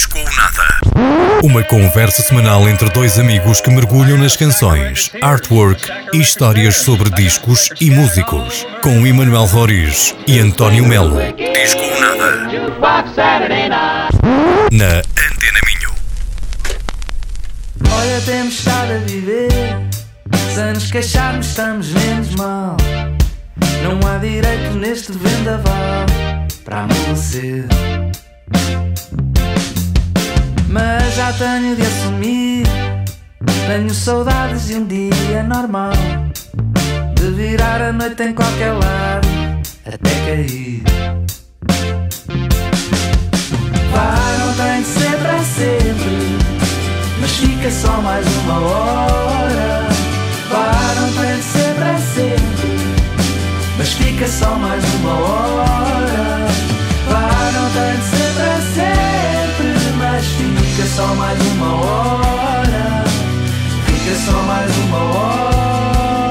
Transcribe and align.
Disco 0.00 0.18
ou 0.18 0.24
Nada. 0.24 0.80
Uma 1.44 1.62
conversa 1.62 2.22
semanal 2.22 2.66
entre 2.66 2.88
dois 2.88 3.18
amigos 3.18 3.60
que 3.60 3.68
mergulham 3.68 4.16
nas 4.16 4.34
canções, 4.34 5.12
artwork 5.20 5.86
e 6.14 6.20
histórias 6.22 6.76
sobre 6.76 7.10
discos 7.10 7.68
e 7.78 7.90
músicos. 7.90 8.66
Com 8.82 9.06
Emanuel 9.06 9.44
Roriz 9.44 10.14
e 10.26 10.38
António 10.38 10.86
Melo. 10.86 11.18
Disco 11.36 11.82
ou 11.82 12.00
Nada. 12.00 12.48
Na 14.72 15.00
Antena 15.00 15.60
Minho. 15.66 15.90
Olha, 17.92 18.20
temos 18.24 18.54
estado 18.58 18.92
a 18.92 18.98
viver. 19.06 19.50
Se 20.54 20.72
nos 20.72 20.90
queixarmos, 20.90 21.46
estamos 21.46 21.88
menos 21.88 22.34
mal. 22.36 22.74
Não 23.82 24.00
há 24.08 24.16
direito 24.16 24.76
neste 24.76 25.12
vendaval 25.12 26.06
para 26.64 26.84
amolecer. 26.84 27.66
Mas 30.70 31.16
já 31.16 31.32
tenho 31.32 31.74
de 31.74 31.82
assumir. 31.82 32.66
Tenho 33.66 33.90
saudades 33.90 34.68
de 34.68 34.74
um 34.76 34.86
dia 34.86 35.42
normal. 35.42 35.92
De 37.16 37.30
virar 37.32 37.82
a 37.82 37.92
noite 37.92 38.22
em 38.22 38.32
qualquer 38.32 38.72
lado 38.72 39.28
até 39.84 40.10
cair. 40.26 40.82
Vai, 43.92 44.38
não 44.38 44.54
tem 44.54 44.82
de 44.82 44.86
ser 44.86 45.18
para 45.18 45.38
sempre. 45.42 46.38
Mas 47.20 47.30
fica 47.32 47.70
só 47.70 48.00
mais 48.00 48.26
uma 48.44 48.60
hora. 48.60 49.88
Vai, 50.50 50.94
não 50.94 51.12
tem 51.20 51.36
de 51.36 51.42
ser 51.42 51.74
para 51.74 51.98
sempre. 51.98 52.70
Mas 53.76 53.92
fica 53.94 54.28
só 54.28 54.54
mais 54.54 54.84
uma 54.94 55.14
hora. 55.14 56.46
Vai, 57.08 57.52
não 57.54 57.70
tem 57.70 57.96
de 57.96 58.04
ser 58.04 58.34
para 58.34 58.59
fica 60.80 60.86
só 60.86 61.14
mais 61.14 61.38
uma 61.40 61.74
hora. 61.74 63.04
Fica 63.84 64.16
só 64.24 64.42
mais 64.42 64.76
uma 64.78 64.98
hora. 64.98 66.30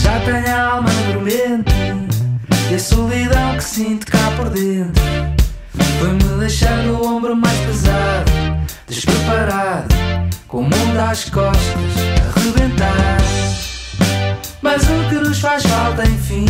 Já 0.00 0.20
tenho 0.20 0.56
a 0.56 0.74
alma 0.74 0.90
dormente 1.12 1.72
e 2.70 2.74
a 2.74 2.78
solidão 2.78 3.56
que 3.56 3.64
sinto 3.64 4.06
cá 4.06 4.32
por 4.36 4.50
dentro 4.50 5.02
foi-me 5.98 6.38
deixando 6.38 6.92
o 6.92 7.16
ombro 7.16 7.34
mais 7.34 7.58
pesado, 7.58 8.30
despreparado, 8.86 9.94
com 10.46 10.58
o 10.58 10.62
mundo 10.62 11.00
às 11.00 11.24
costas, 11.24 11.92
a 12.24 12.40
rebentar. 12.40 13.18
Mas 14.62 14.82
o 14.84 15.08
que 15.08 15.16
nos 15.16 15.40
faz 15.40 15.64
falta, 15.64 16.04
enfim, 16.04 16.46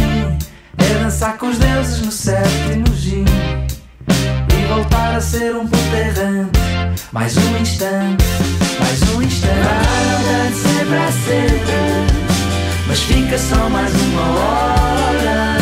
é 0.77 1.02
dançar 1.02 1.39
com 1.39 1.48
os 1.48 1.58
deuses 1.58 2.00
no 2.02 2.12
sétimo 2.12 2.95
gin 2.95 3.25
voltar 4.69 5.16
a 5.16 5.20
ser 5.20 5.56
um 5.56 5.66
puto 5.66 5.97
errante. 5.97 6.61
Mais 7.11 7.36
um 7.36 7.56
instante, 7.56 8.24
mais 8.78 9.02
um 9.14 9.22
instante. 9.22 9.55
Vai, 9.55 10.05
não 10.11 10.52
sempre 10.52 10.97
a 10.97 11.12
sempre, 11.12 12.19
mas 12.86 12.98
fica 13.00 13.39
só 13.39 13.69
mais 13.69 13.92
uma 13.94 14.22
hora. 14.22 15.56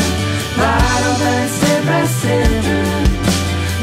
Vai, 0.57 1.03
não 1.05 1.15
sempre 1.49 1.95
a 1.95 2.07
sempre. 2.07 2.67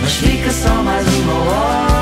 Mas 0.02 0.14
fica 0.14 0.52
só 0.52 0.84
mais 0.84 1.08
uma 1.08 1.34
hora 1.34 1.93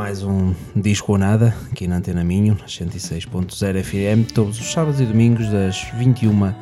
mais 0.00 0.22
um 0.22 0.54
Disco 0.74 1.12
ou 1.12 1.18
Nada, 1.18 1.54
aqui 1.70 1.86
na 1.86 1.96
Antena 1.96 2.24
Minho, 2.24 2.56
na 2.58 2.64
106.0 2.64 3.84
FM, 3.84 4.32
todos 4.32 4.58
os 4.58 4.72
sábados 4.72 4.98
e 4.98 5.04
domingos 5.04 5.50
das 5.50 5.90
21 5.92 6.54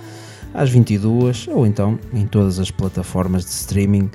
às 0.53 0.69
22 0.69 1.47
ou 1.47 1.65
então 1.65 2.01
em 2.13 2.27
todas 2.27 2.59
as 2.59 2.73
plataformas 2.73 3.45
de 3.45 3.51
streaming 3.53 4.11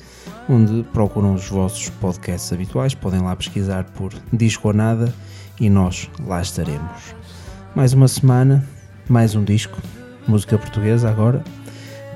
onde 0.50 0.84
procuram 0.91 1.35
os 1.35 1.47
vossos 1.47 1.88
podcasts 1.89 2.51
habituais, 2.51 2.94
podem 2.95 3.22
lá 3.22 3.34
pesquisar 3.34 3.85
por 3.91 4.13
Disco 4.34 4.67
ou 4.67 4.73
Nada 4.73 5.13
e 5.57 5.69
nós 5.69 6.09
lá 6.28 6.41
estaremos. 6.41 7.16
Mais 7.73 7.94
uma 7.94 8.09
semana, 8.09 8.67
mais 9.07 9.35
um 9.35 9.44
disco, 9.45 9.78
música 10.28 10.57
portuguesa 10.57 11.09
agora, 11.09 11.41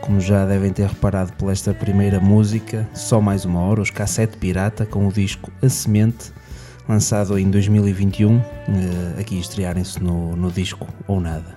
como 0.01 0.19
já 0.19 0.45
devem 0.45 0.73
ter 0.73 0.89
reparado 0.89 1.31
por 1.37 1.53
esta 1.53 1.73
primeira 1.73 2.19
música, 2.19 2.85
só 2.93 3.21
mais 3.21 3.45
uma 3.45 3.61
hora, 3.61 3.79
os 3.79 3.91
Cassete 3.91 4.35
Pirata 4.35 4.85
com 4.85 5.07
o 5.07 5.11
disco 5.11 5.49
A 5.61 5.69
Semente, 5.69 6.35
lançado 6.87 7.37
em 7.37 7.49
2021, 7.49 8.37
eh, 8.37 9.19
aqui 9.19 9.39
estrearem-se 9.39 10.01
no, 10.01 10.35
no 10.35 10.51
disco 10.51 10.87
ou 11.07 11.19
nada. 11.19 11.55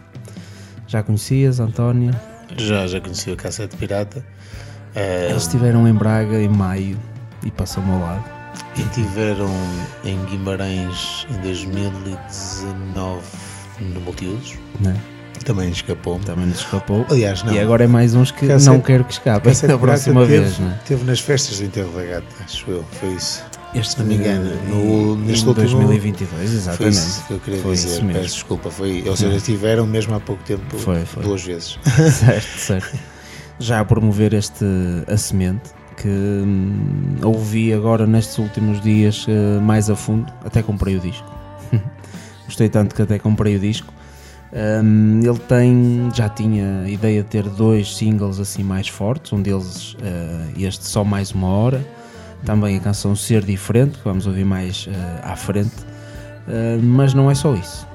Já 0.87 1.03
conhecias, 1.03 1.61
António? 1.61 2.15
Já, 2.57 2.87
já 2.87 3.01
conheci 3.01 3.31
o 3.31 3.37
Cassete 3.37 3.77
Pirata. 3.77 4.25
Eh, 4.95 5.29
Eles 5.31 5.43
estiveram 5.43 5.87
em 5.87 5.95
Braga 5.95 6.41
em 6.41 6.49
maio 6.49 6.99
e 7.45 7.51
passou-me 7.51 7.91
ao 7.93 8.01
lado. 8.01 8.25
e 8.77 8.83
tiveram 8.93 9.49
em 10.05 10.19
Guimarães 10.27 11.27
em 11.31 11.41
2019 11.43 13.21
no 13.81 14.01
Multiusos. 14.01 14.55
Né? 14.81 14.97
Também 15.45 15.71
escapou-me. 15.71 16.23
Também 16.25 16.47
nos 16.47 16.59
escapou. 16.59 17.07
Aliás, 17.09 17.43
não. 17.45 17.53
E 17.55 17.59
agora 17.61 17.85
é 17.85 17.87
mais 17.87 18.15
uns 18.15 18.31
que 18.31 18.47
Cassete- 18.47 18.67
não 18.71 18.81
quero 18.81 19.05
que 19.05 19.13
escapem 19.13 19.51
Cassete 19.51 19.67
Pirata 19.73 19.87
próxima 19.87 20.21
teve, 20.27 20.41
vez. 20.41 20.59
Né? 20.59 20.79
Teve 20.85 21.05
nas 21.05 21.21
festas 21.21 21.57
de 21.59 21.65
enterro 21.65 21.93
da 21.93 22.05
gata, 22.05 22.27
acho 22.45 22.71
eu. 22.71 22.85
Foi 22.99 23.11
isso. 23.11 23.43
Este 23.73 23.93
Se 23.93 23.99
não 24.01 24.07
me 24.07 24.17
engano, 24.17 24.51
no- 24.69 25.15
neste 25.17 25.47
último- 25.47 25.67
2022, 25.67 26.29
Foi 26.49 26.57
exatamente. 26.57 26.95
isso 26.97 27.25
que 27.27 27.33
eu 27.35 27.39
queria 27.39 27.63
Foi 27.63 27.73
dizer. 27.75 28.05
Peço 28.05 28.35
desculpa. 28.35 28.71
Foi, 28.71 29.05
ou 29.09 29.17
seja, 29.17 29.39
tiveram 29.41 29.87
mesmo 29.87 30.15
há 30.15 30.19
pouco 30.21 30.43
tempo 30.43 30.77
Foi, 30.79 31.05
foi. 31.05 31.23
duas 31.23 31.43
vezes. 31.45 31.79
certo, 32.19 32.59
certo. 32.59 32.99
Já 33.61 33.79
a 33.81 33.85
promover 33.85 34.35
este 34.35 34.65
A 35.07 35.17
Semente, 35.17 35.71
que 35.97 36.09
hum, 36.09 37.17
ouvi 37.23 37.73
agora 37.73 38.07
nestes 38.09 38.39
últimos 38.39 38.81
dias 38.81 39.25
eh, 39.29 39.61
mais 39.61 39.89
a 39.89 39.95
fundo, 39.95 40.33
até 40.45 40.63
comprei 40.63 40.97
o 40.97 41.01
disco. 41.01 41.31
Gostei 42.47 42.69
tanto 42.69 42.93
que 42.95 43.03
até 43.03 43.19
comprei 43.21 43.55
o 43.55 43.59
disco. 43.61 43.93
Hum, 44.83 45.21
ele 45.23 45.39
tem, 45.39 46.09
já 46.13 46.29
tinha 46.29 46.83
a 46.87 46.91
ideia 46.91 47.23
de 47.23 47.29
ter 47.29 47.45
dois 47.45 47.95
singles 47.97 48.41
assim 48.41 48.65
mais 48.65 48.89
fortes, 48.89 49.33
um 49.33 49.41
deles 49.41 49.97
eh, 50.03 50.47
este 50.59 50.87
Só 50.89 51.05
Mais 51.05 51.31
Uma 51.31 51.47
Hora, 51.49 51.87
também 52.45 52.77
a 52.77 52.81
canção 52.81 53.15
Ser 53.17 53.43
Diferente, 53.45 53.99
que 53.99 54.05
vamos 54.05 54.27
ouvir 54.27 54.45
mais 54.45 54.89
eh, 54.91 55.21
à 55.23 55.37
frente, 55.37 55.75
Eh, 56.49 56.79
mas 56.83 57.13
não 57.15 57.31
é 57.31 57.35
só 57.35 57.55
isso. 57.55 57.87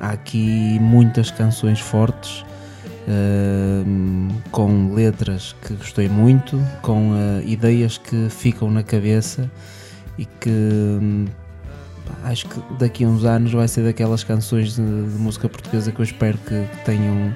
Há 0.00 0.08
aqui 0.10 0.78
muitas 0.80 1.30
canções 1.30 1.78
fortes, 1.78 2.44
eh, 3.06 3.84
com 4.50 4.92
letras 4.94 5.54
que 5.62 5.74
gostei 5.74 6.08
muito, 6.08 6.58
com 6.80 7.12
ideias 7.44 7.98
que 7.98 8.28
ficam 8.30 8.70
na 8.70 8.82
cabeça 8.82 9.48
e 10.18 10.24
que 10.24 10.48
hum, 10.50 11.26
acho 12.24 12.46
que 12.48 12.58
daqui 12.78 13.04
a 13.04 13.08
uns 13.08 13.24
anos 13.24 13.52
vai 13.52 13.68
ser 13.68 13.84
daquelas 13.84 14.24
canções 14.24 14.74
de, 14.74 14.82
de 14.82 15.18
música 15.18 15.48
portuguesa 15.48 15.92
que 15.92 16.00
eu 16.00 16.04
espero 16.04 16.38
que, 16.38 16.64
que 16.64 16.84
tenham 16.84 17.32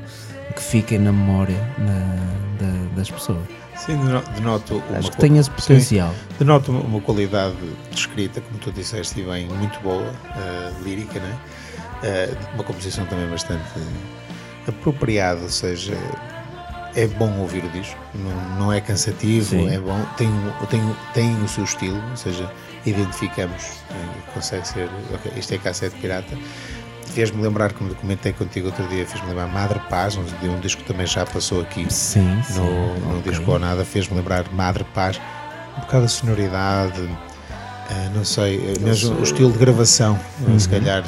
que 0.54 0.62
fiquem 0.62 0.98
na 0.98 1.12
memória 1.12 1.58
na- 1.78 2.56
da- 2.58 2.94
das 2.96 3.10
pessoas. 3.10 3.44
Sim, 3.76 3.98
denoto 4.34 4.82
uma 4.88 4.98
Acho 4.98 5.10
que 5.10 5.18
tem 5.18 5.36
esse 5.38 5.50
potencial. 5.50 6.10
Sim, 6.10 6.36
denoto 6.38 6.72
uma 6.72 7.00
qualidade 7.00 7.56
de 7.90 7.98
escrita, 7.98 8.40
como 8.40 8.58
tu 8.58 8.72
disseste, 8.72 9.22
bem, 9.22 9.46
muito 9.46 9.78
boa, 9.80 10.02
uh, 10.02 10.84
lírica, 10.84 11.20
né? 11.20 11.38
Uh, 12.02 12.54
uma 12.54 12.64
composição 12.64 13.04
também 13.06 13.28
bastante 13.28 13.62
apropriada, 14.66 15.42
ou 15.42 15.48
seja, 15.48 15.96
é 16.94 17.06
bom 17.06 17.38
ouvir 17.38 17.62
o 17.62 17.68
disco, 17.68 17.98
não, 18.14 18.58
não 18.58 18.72
é 18.72 18.80
cansativo, 18.80 19.50
Sim. 19.50 19.68
é 19.68 19.78
bom, 19.78 20.00
tem, 20.16 20.30
tem, 20.70 20.96
tem 21.12 21.42
o 21.42 21.48
seu 21.48 21.64
estilo, 21.64 22.02
ou 22.10 22.16
seja, 22.16 22.50
identificamos, 22.86 23.62
eh, 23.90 24.32
consegue 24.32 24.66
ser, 24.66 24.88
okay, 25.14 25.32
isto 25.36 25.54
é 25.54 25.58
cassete 25.58 25.96
pirata. 25.96 26.36
Fez-me 27.16 27.40
lembrar, 27.40 27.72
como 27.72 27.94
comentei 27.94 28.30
contigo 28.34 28.66
outro 28.66 28.86
dia, 28.88 29.06
fez-me 29.06 29.30
lembrar 29.30 29.46
Madre 29.46 29.80
Paz, 29.88 30.18
um, 30.18 30.50
um 30.50 30.60
disco 30.60 30.82
que 30.82 30.86
também 30.86 31.06
já 31.06 31.24
passou 31.24 31.62
aqui 31.62 31.86
sim, 31.90 32.42
sim, 32.42 32.60
no 32.60 33.20
okay. 33.20 33.32
disco 33.32 33.52
ou 33.52 33.58
nada, 33.58 33.86
fez-me 33.86 34.18
lembrar 34.18 34.44
Madre 34.52 34.84
Paz, 34.92 35.18
um 35.78 35.80
bocado 35.80 36.04
a 36.04 36.08
sonoridade, 36.08 37.00
uh, 37.00 38.14
não 38.14 38.22
sei, 38.22 38.56
eh, 38.56 38.78
mesmo 38.80 39.18
o 39.18 39.22
estilo 39.22 39.50
de 39.50 39.56
gravação, 39.56 40.20
uhum. 40.46 40.58
se 40.58 40.68
calhar 40.68 41.04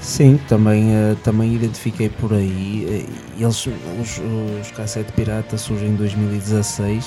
Sim, 0.00 0.38
também, 0.46 0.90
também 1.24 1.52
identifiquei 1.52 2.08
por 2.10 2.32
aí. 2.32 3.08
Eles, 3.36 3.66
os, 4.00 4.20
os 4.60 4.70
Cassete 4.70 5.10
Pirata 5.14 5.58
surgem 5.58 5.88
em 5.88 5.96
2016. 5.96 7.06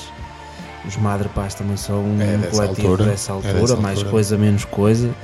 Os 0.86 0.98
Madre 0.98 1.30
Paz 1.30 1.54
também 1.54 1.78
são 1.78 2.04
um 2.04 2.20
é 2.20 2.36
dessa 2.38 2.50
coletivo 2.50 2.88
altura. 2.90 3.06
dessa 3.06 3.32
altura, 3.32 3.58
é 3.58 3.62
dessa 3.62 3.76
mais 3.78 3.98
altura. 4.00 4.12
coisa, 4.12 4.38
menos 4.38 4.66
coisa. 4.66 5.16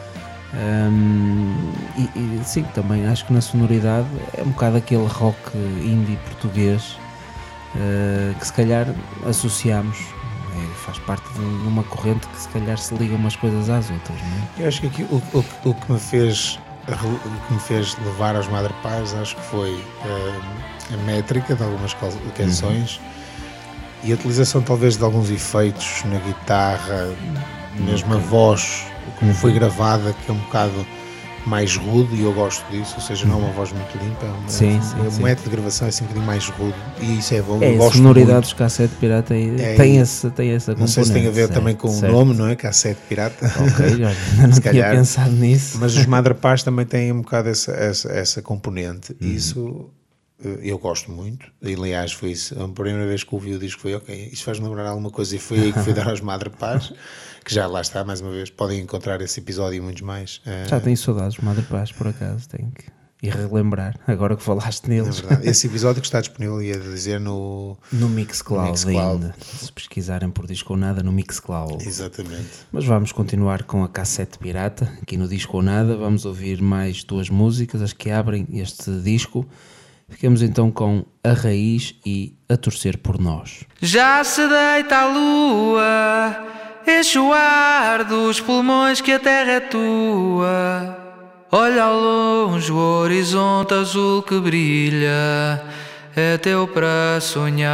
Um, 0.53 1.73
e, 1.97 2.01
e, 2.19 2.41
sim, 2.45 2.63
também 2.75 3.07
acho 3.07 3.25
que 3.25 3.33
na 3.33 3.41
sonoridade 3.41 4.07
é 4.37 4.43
um 4.43 4.51
bocado 4.51 4.77
aquele 4.77 5.07
rock 5.07 5.35
indie 5.57 6.17
português 6.17 6.95
uh, 7.75 8.37
que 8.39 8.45
se 8.45 8.53
calhar 8.53 8.87
associamos. 9.25 9.97
É, 10.55 10.75
faz 10.85 10.99
parte 10.99 11.27
de 11.33 11.67
uma 11.67 11.83
corrente 11.85 12.27
que 12.27 12.39
se 12.39 12.47
calhar 12.49 12.77
se 12.77 12.93
liga 12.93 13.15
umas 13.15 13.35
coisas 13.35 13.69
às 13.71 13.89
outras. 13.89 14.19
É? 14.19 14.63
Eu 14.63 14.67
acho 14.67 14.81
que 14.81 14.87
aqui 14.87 15.03
o, 15.03 15.15
o, 15.33 15.69
o 15.69 15.73
que 15.73 15.91
me 15.91 15.99
fez 15.99 16.59
o 16.87 17.47
que 17.47 17.53
me 17.53 17.59
fez 17.59 17.97
levar 18.05 18.35
aos 18.35 18.47
Madre 18.49 18.73
Paz 18.83 19.13
acho 19.15 19.35
que 19.35 19.41
foi 19.43 19.71
uh, 19.71 20.41
a 20.93 20.97
métrica 21.05 21.55
de 21.55 21.63
algumas 21.63 21.95
canções 22.35 22.97
uhum. 22.97 23.03
e 24.03 24.11
a 24.11 24.15
utilização 24.15 24.61
talvez 24.61 24.97
de 24.97 25.03
alguns 25.03 25.31
efeitos 25.31 26.03
na 26.05 26.19
guitarra, 26.19 27.09
mesmo 27.79 28.13
a 28.13 28.17
voz, 28.17 28.85
como 29.19 29.31
uhum. 29.31 29.37
foi 29.37 29.53
gravada, 29.53 30.13
que 30.13 30.31
é 30.31 30.33
um 30.33 30.39
bocado 30.39 30.85
mais 31.45 31.75
rude 31.75 32.15
e 32.15 32.21
eu 32.21 32.33
gosto 32.33 32.65
disso, 32.71 32.95
ou 32.95 33.01
seja, 33.01 33.25
não 33.25 33.35
é 33.35 33.37
uma 33.45 33.51
voz 33.51 33.71
muito 33.71 33.97
limpa, 33.97 34.25
é 34.25 34.29
uma, 34.29 34.49
sim, 34.49 34.79
sim, 34.81 34.99
é 34.99 35.01
um 35.01 35.11
sim. 35.11 35.23
método 35.23 35.49
de 35.49 35.55
gravação 35.55 35.87
é 35.87 35.89
assim 35.89 36.03
um 36.03 36.07
bocadinho 36.07 36.25
mais 36.25 36.47
rude 36.47 36.75
e 37.01 37.19
isso 37.19 37.33
é 37.33 37.41
bom. 37.41 37.61
É, 37.61 37.75
a 37.75 37.91
sonoridade 37.91 38.41
dos 38.41 38.53
cassete 38.53 38.95
pirata 38.95 39.35
é, 39.35 39.75
tem, 39.75 39.99
essa, 39.99 40.29
tem 40.29 40.51
essa 40.51 40.73
Não 40.73 40.87
sei 40.87 41.03
se 41.03 41.11
tem 41.11 41.27
a 41.27 41.31
ver 41.31 41.47
certo, 41.47 41.53
também 41.53 41.75
com 41.75 41.89
certo. 41.89 42.13
o 42.13 42.17
nome, 42.17 42.33
não 42.33 42.47
é? 42.47 42.55
Cassete 42.55 42.99
pirata. 43.09 43.45
Ok, 43.45 43.85
olha, 43.85 44.15
não 44.39 44.53
se 44.53 44.61
tinha 44.61 44.73
calhar, 44.73 44.95
pensado 44.95 45.31
nisso. 45.31 45.77
Mas 45.79 45.95
os 45.95 46.05
Madre 46.07 46.33
Paz 46.33 46.63
também 46.63 46.85
têm 46.85 47.11
um 47.11 47.21
bocado 47.21 47.49
essa, 47.49 47.71
essa, 47.71 48.11
essa 48.11 48.41
componente 48.41 49.15
e 49.19 49.25
uhum. 49.25 49.31
isso 49.33 49.89
eh, 50.43 50.59
eu 50.63 50.77
gosto 50.77 51.11
muito, 51.11 51.45
aliás 51.61 52.13
foi 52.13 52.31
isso, 52.31 52.61
a 52.61 52.67
primeira 52.69 53.05
vez 53.05 53.23
que 53.23 53.35
ouvi 53.35 53.53
o 53.53 53.59
disco 53.59 53.81
foi 53.81 53.95
ok, 53.95 54.29
isto 54.31 54.45
faz-me 54.45 54.67
lembrar 54.67 54.87
alguma 54.87 55.09
coisa 55.09 55.35
e 55.35 55.39
foi 55.39 55.59
aí 55.59 55.73
que 55.73 55.79
fui 55.79 55.91
dar 55.93 56.07
aos 56.07 56.21
Madre 56.21 56.49
Paz 56.49 56.93
que 57.43 57.53
já 57.53 57.67
lá 57.67 57.81
está, 57.81 58.03
mais 58.03 58.21
uma 58.21 58.31
vez, 58.31 58.49
podem 58.49 58.79
encontrar 58.79 59.21
esse 59.21 59.39
episódio 59.39 59.77
e 59.77 59.81
muitos 59.81 60.01
mais. 60.01 60.41
Eh, 60.45 60.65
já 60.67 60.79
tenho 60.79 60.97
saudades 60.97 61.35
de 61.35 61.43
Madre 61.43 61.63
Paz, 61.63 61.91
por 61.91 62.07
acaso, 62.07 62.47
tenho 62.49 62.71
que 62.71 62.85
e 63.23 63.29
relembrar, 63.29 63.97
agora 64.05 64.35
que 64.35 64.43
falaste 64.43 64.89
neles. 64.89 65.19
É 65.19 65.21
verdade. 65.21 65.49
Esse 65.49 65.67
episódio 65.67 66.01
que 66.01 66.07
está 66.07 66.19
disponível, 66.19 66.61
ia 66.61 66.77
dizer, 66.77 67.21
no... 67.21 67.77
No 67.89 68.09
Mixcloud, 68.09 68.65
no 68.65 68.71
Mixcloud. 68.71 69.23
ainda. 69.23 69.35
Se 69.39 69.71
pesquisarem 69.71 70.29
por 70.29 70.45
Disco 70.45 70.73
ou 70.73 70.77
Nada, 70.77 71.01
no 71.01 71.11
Mixcloud. 71.13 71.87
Exatamente. 71.87 72.49
Mas 72.69 72.83
vamos 72.83 73.13
continuar 73.13 73.63
com 73.63 73.81
a 73.81 73.87
cassete 73.87 74.37
pirata, 74.37 74.91
aqui 75.01 75.15
no 75.15 75.29
Disco 75.29 75.55
ou 75.55 75.63
Nada. 75.63 75.95
Vamos 75.95 76.25
ouvir 76.25 76.61
mais 76.61 77.05
duas 77.05 77.29
músicas, 77.29 77.81
as 77.81 77.93
que 77.93 78.11
abrem 78.11 78.45
este 78.51 78.91
disco. 78.99 79.47
Ficamos 80.09 80.41
então 80.41 80.69
com 80.69 81.05
A 81.23 81.31
Raiz 81.31 81.95
e 82.05 82.37
A 82.49 82.57
Torcer 82.57 82.97
por 82.97 83.17
Nós. 83.17 83.63
Já 83.81 84.21
se 84.25 84.41
deita 84.49 84.97
a 84.97 85.07
lua 85.07 86.62
Enche 86.85 87.17
o 87.17 87.31
ar 87.31 88.03
dos 88.03 88.41
pulmões 88.41 88.99
que 88.99 89.13
a 89.13 89.19
terra 89.19 89.51
é 89.53 89.59
tua. 89.61 90.97
Olha 91.49 91.83
ao 91.83 91.95
longe 91.95 92.71
o 92.71 92.77
horizonte 92.77 93.73
azul 93.73 94.21
que 94.21 94.37
brilha, 94.39 95.61
é 96.15 96.37
teu 96.37 96.67
para 96.67 97.21
sonhar. 97.21 97.73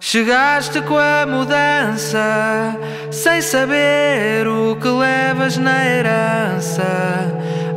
Chegaste 0.00 0.80
com 0.82 0.96
a 0.96 1.26
mudança, 1.26 2.78
sem 3.10 3.42
saber 3.42 4.46
o 4.46 4.76
que 4.76 4.88
levas 4.88 5.58
na 5.58 5.84
herança. 5.84 6.84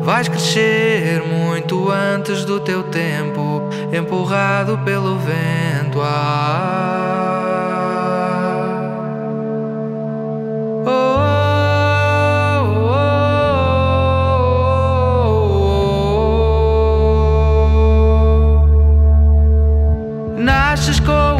Vais 0.01 0.29
crescer 0.29 1.23
muito 1.23 1.91
antes 1.91 2.45
do 2.45 2.59
teu 2.59 2.83
tempo, 2.83 3.67
empurrado 3.91 4.77
pelo 4.85 5.17
vento 5.17 5.78
querendo 5.89 6.01
a 6.01 6.05
oh, 10.85 10.85
oh, 10.85 10.89
oh, 20.27 20.33
Nasces 20.37 20.99
com 20.99 21.38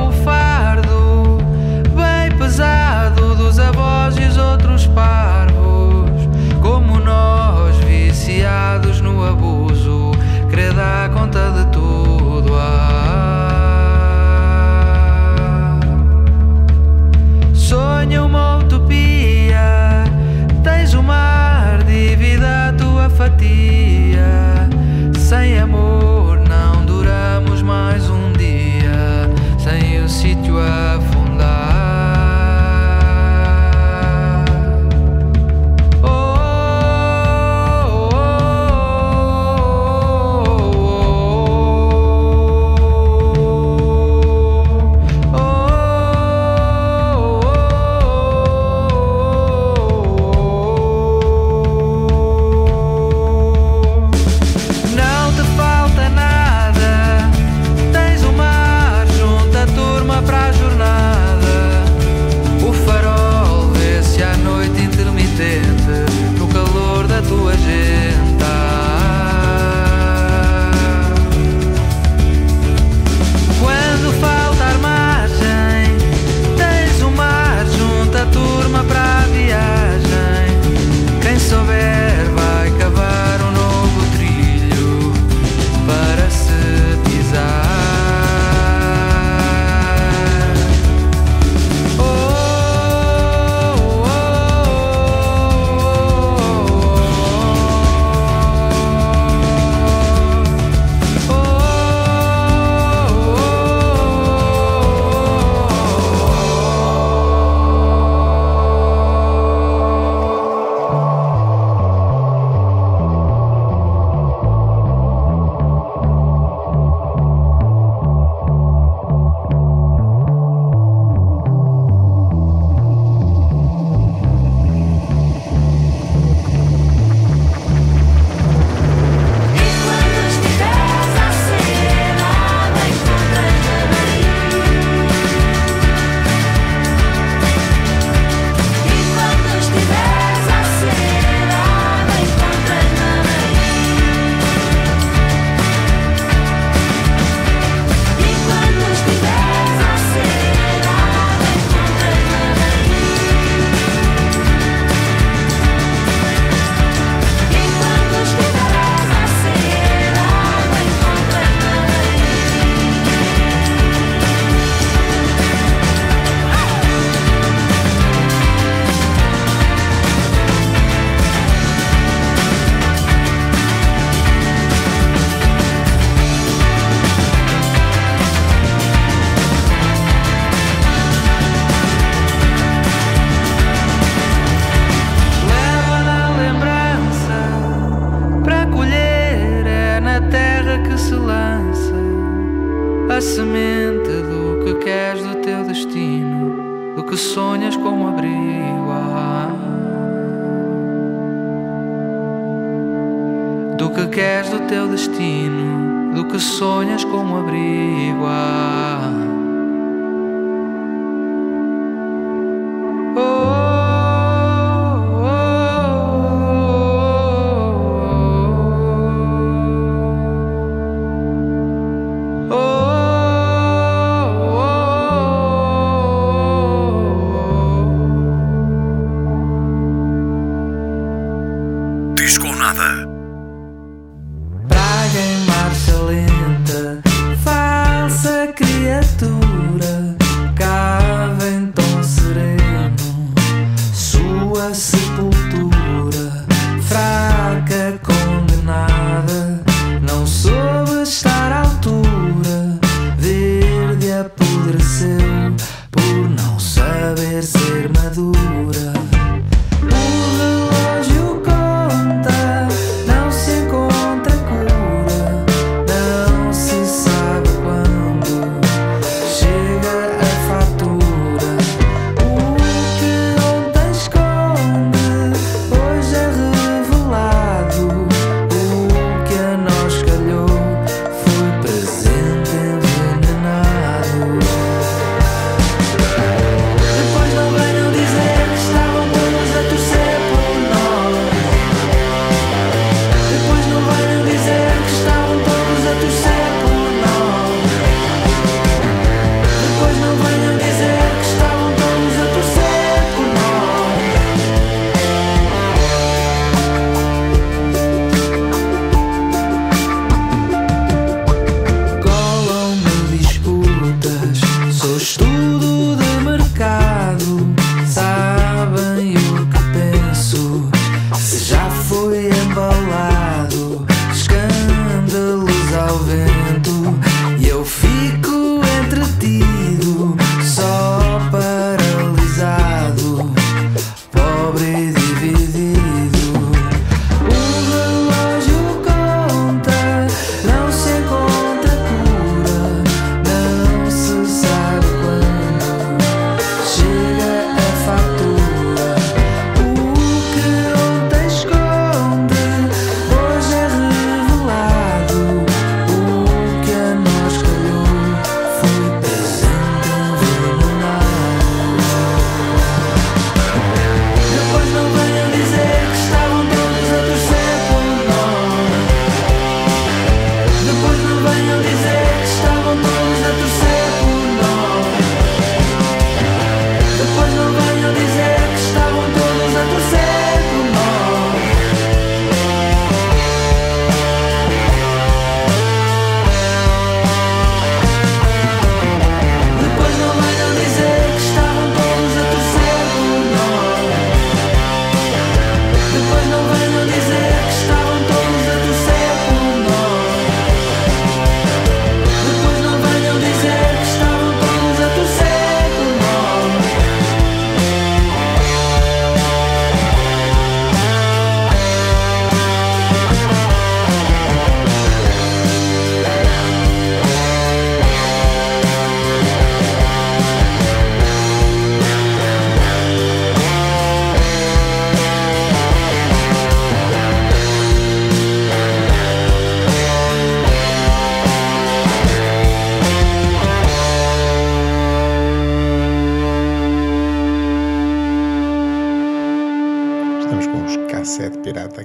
que 204.00 204.08
queres 204.08 204.50
do 204.50 204.60
teu 204.62 204.88
destino, 204.88 206.14
do 206.14 206.26
que 206.26 206.40
sonhas 206.40 207.04
com 207.04 207.38
abrigo. 207.38 208.26
Ah. 208.26 209.19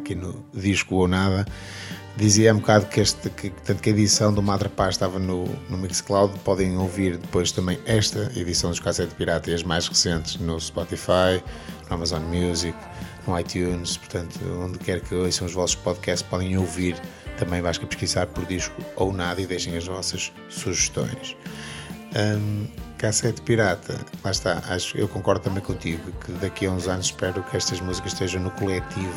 Aqui 0.05 0.15
no 0.15 0.45
disco 0.53 0.97
ou 0.97 1.09
nada. 1.09 1.47
Dizia 2.17 2.55
um 2.55 2.59
bocado 2.59 2.87
que, 2.87 3.01
este, 3.01 3.29
que, 3.31 3.51
tanto 3.51 3.83
que 3.83 3.89
a 3.89 3.93
edição 3.93 4.33
do 4.33 4.41
Madre 4.41 4.69
Paz 4.69 4.95
estava 4.95 5.19
no, 5.19 5.47
no 5.69 5.79
Mixcloud. 5.79 6.39
Podem 6.41 6.77
ouvir 6.77 7.17
depois 7.17 7.51
também 7.51 7.79
esta 7.87 8.31
edição 8.37 8.71
dos 8.71 8.79
cassete 8.79 9.15
pirata 9.17 9.51
e 9.51 9.55
as 9.55 9.65
mais 9.65 9.89
recentes 9.89 10.37
no 10.37 10.61
Spotify, 10.61 11.43
no 11.89 11.97
Amazon 11.97 12.23
Music, 12.23 12.79
no 13.27 13.37
iTunes. 13.37 13.97
Portanto, 13.97 14.39
onde 14.63 14.79
quer 14.79 15.01
que 15.01 15.13
ouçam 15.15 15.47
os 15.47 15.55
vossos 15.55 15.75
podcasts, 15.75 16.23
podem 16.23 16.57
ouvir 16.57 16.95
também. 17.37 17.61
Basta 17.61 17.85
pesquisar 17.85 18.27
por 18.27 18.45
disco 18.45 18.81
ou 18.95 19.13
nada 19.13 19.41
e 19.41 19.47
deixem 19.47 19.77
as 19.77 19.87
vossas 19.87 20.33
sugestões. 20.49 21.35
Hum, 22.15 22.67
cassete 23.05 23.43
pirata, 23.43 24.01
lá 24.25 24.31
está, 24.31 24.63
acho, 24.71 24.97
eu 24.97 25.07
concordo 25.07 25.43
também 25.43 25.63
contigo 25.63 26.11
que 26.25 26.33
daqui 26.33 26.65
a 26.65 26.71
uns 26.71 26.89
anos 26.89 27.05
espero 27.07 27.43
que 27.43 27.55
estas 27.55 27.79
músicas 27.79 28.15
estejam 28.15 28.41
no 28.41 28.51
coletivo. 28.53 29.13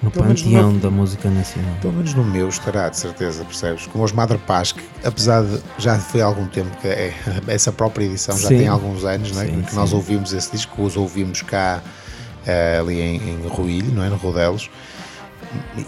No 0.00 0.12
Pelo 0.12 0.26
menos 0.26 0.42
panteão 0.42 0.72
no- 0.74 0.78
da 0.78 0.90
música 0.90 1.28
nacional. 1.28 1.74
Pelo 1.80 1.94
menos 1.94 2.14
no 2.14 2.22
meu 2.22 2.48
estará, 2.48 2.88
de 2.88 2.96
certeza, 2.96 3.44
percebes? 3.44 3.84
Como 3.88 4.04
os 4.04 4.12
Madre 4.12 4.38
Paz, 4.38 4.70
que 4.70 4.80
apesar 5.04 5.42
de 5.42 5.60
já 5.78 5.98
foi 5.98 6.20
há 6.22 6.26
algum 6.26 6.46
tempo 6.46 6.70
que 6.76 6.86
é, 6.86 7.12
essa 7.48 7.72
própria 7.72 8.04
edição 8.04 8.38
já 8.38 8.46
Sim. 8.48 8.58
tem 8.58 8.68
alguns 8.68 9.04
anos, 9.04 9.32
não 9.32 9.42
é? 9.42 9.46
Sim, 9.46 9.62
que 9.62 9.74
nós 9.74 9.90
sim. 9.90 9.96
ouvimos 9.96 10.32
esse 10.32 10.52
disco, 10.52 10.80
os 10.84 10.96
ouvimos 10.96 11.42
cá 11.42 11.82
eh, 12.46 12.78
ali 12.78 13.00
em, 13.00 13.16
em 13.42 13.48
Ruilho, 13.48 13.92
não 13.92 14.04
é? 14.04 14.08
No 14.08 14.16
Rodelos. 14.16 14.70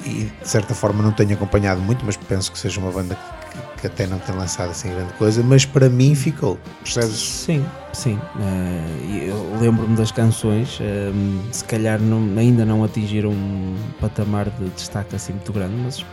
E 0.05 0.25
de 0.25 0.49
certa 0.49 0.75
forma 0.75 1.03
não 1.05 1.13
tenho 1.13 1.35
acompanhado 1.35 1.81
muito, 1.81 2.05
mas 2.05 2.17
penso 2.17 2.51
que 2.51 2.59
seja 2.59 2.81
uma 2.81 2.91
banda 2.91 3.15
que, 3.15 3.38
que 3.81 3.87
até 3.87 4.07
não 4.07 4.19
tem 4.19 4.35
lançado 4.35 4.71
assim 4.71 4.91
grande 4.91 5.13
coisa, 5.15 5.43
mas 5.43 5.65
para 5.65 5.89
mim 5.89 6.15
ficou, 6.15 6.59
percebes? 6.83 7.17
Sim, 7.17 7.65
sim. 7.93 8.19
Uh, 8.37 9.23
eu 9.27 9.61
lembro-me 9.61 9.97
das 9.97 10.11
canções, 10.11 10.79
uh, 10.81 11.53
se 11.53 11.65
calhar 11.65 12.01
não, 12.01 12.39
ainda 12.39 12.65
não 12.65 12.85
atingiram 12.85 13.31
um 13.31 13.77
patamar 14.01 14.51
de 14.51 14.69
destaque 14.71 15.15
assim 15.15 15.33
muito 15.33 15.53
grande, 15.53 15.75
mas 15.77 16.05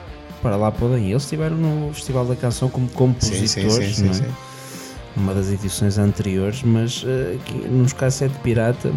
para 0.42 0.56
lá 0.56 0.72
podem. 0.72 1.10
Eles 1.10 1.24
estiveram 1.24 1.56
no 1.58 1.94
Festival 1.94 2.26
da 2.26 2.36
Canção 2.36 2.70
como 2.70 2.88
compositores, 2.90 3.52
sim, 3.52 3.70
sim, 3.70 3.94
sim, 3.94 4.14
sim, 4.14 4.24
é? 4.24 5.20
uma 5.20 5.34
das 5.34 5.50
edições 5.50 5.98
anteriores, 5.98 6.62
mas 6.64 7.04
uh, 7.04 7.36
aqui, 7.36 7.68
nos 7.68 7.94
cassete 7.94 8.36
pirata 8.40 8.92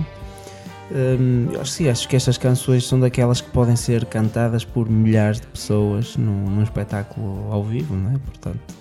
Hum, 0.90 1.48
eu 1.52 1.60
acho, 1.60 1.72
sim, 1.72 1.88
acho 1.88 2.08
que 2.08 2.16
estas 2.16 2.38
canções 2.38 2.86
são 2.86 2.98
daquelas 2.98 3.40
que 3.40 3.50
podem 3.50 3.76
ser 3.76 4.06
cantadas 4.06 4.64
por 4.64 4.88
milhares 4.88 5.40
de 5.40 5.46
pessoas 5.46 6.16
num, 6.16 6.48
num 6.48 6.62
espetáculo 6.62 7.52
ao 7.52 7.62
vivo, 7.62 7.94
não 7.94 8.12
é? 8.12 8.18
Portanto, 8.18 8.74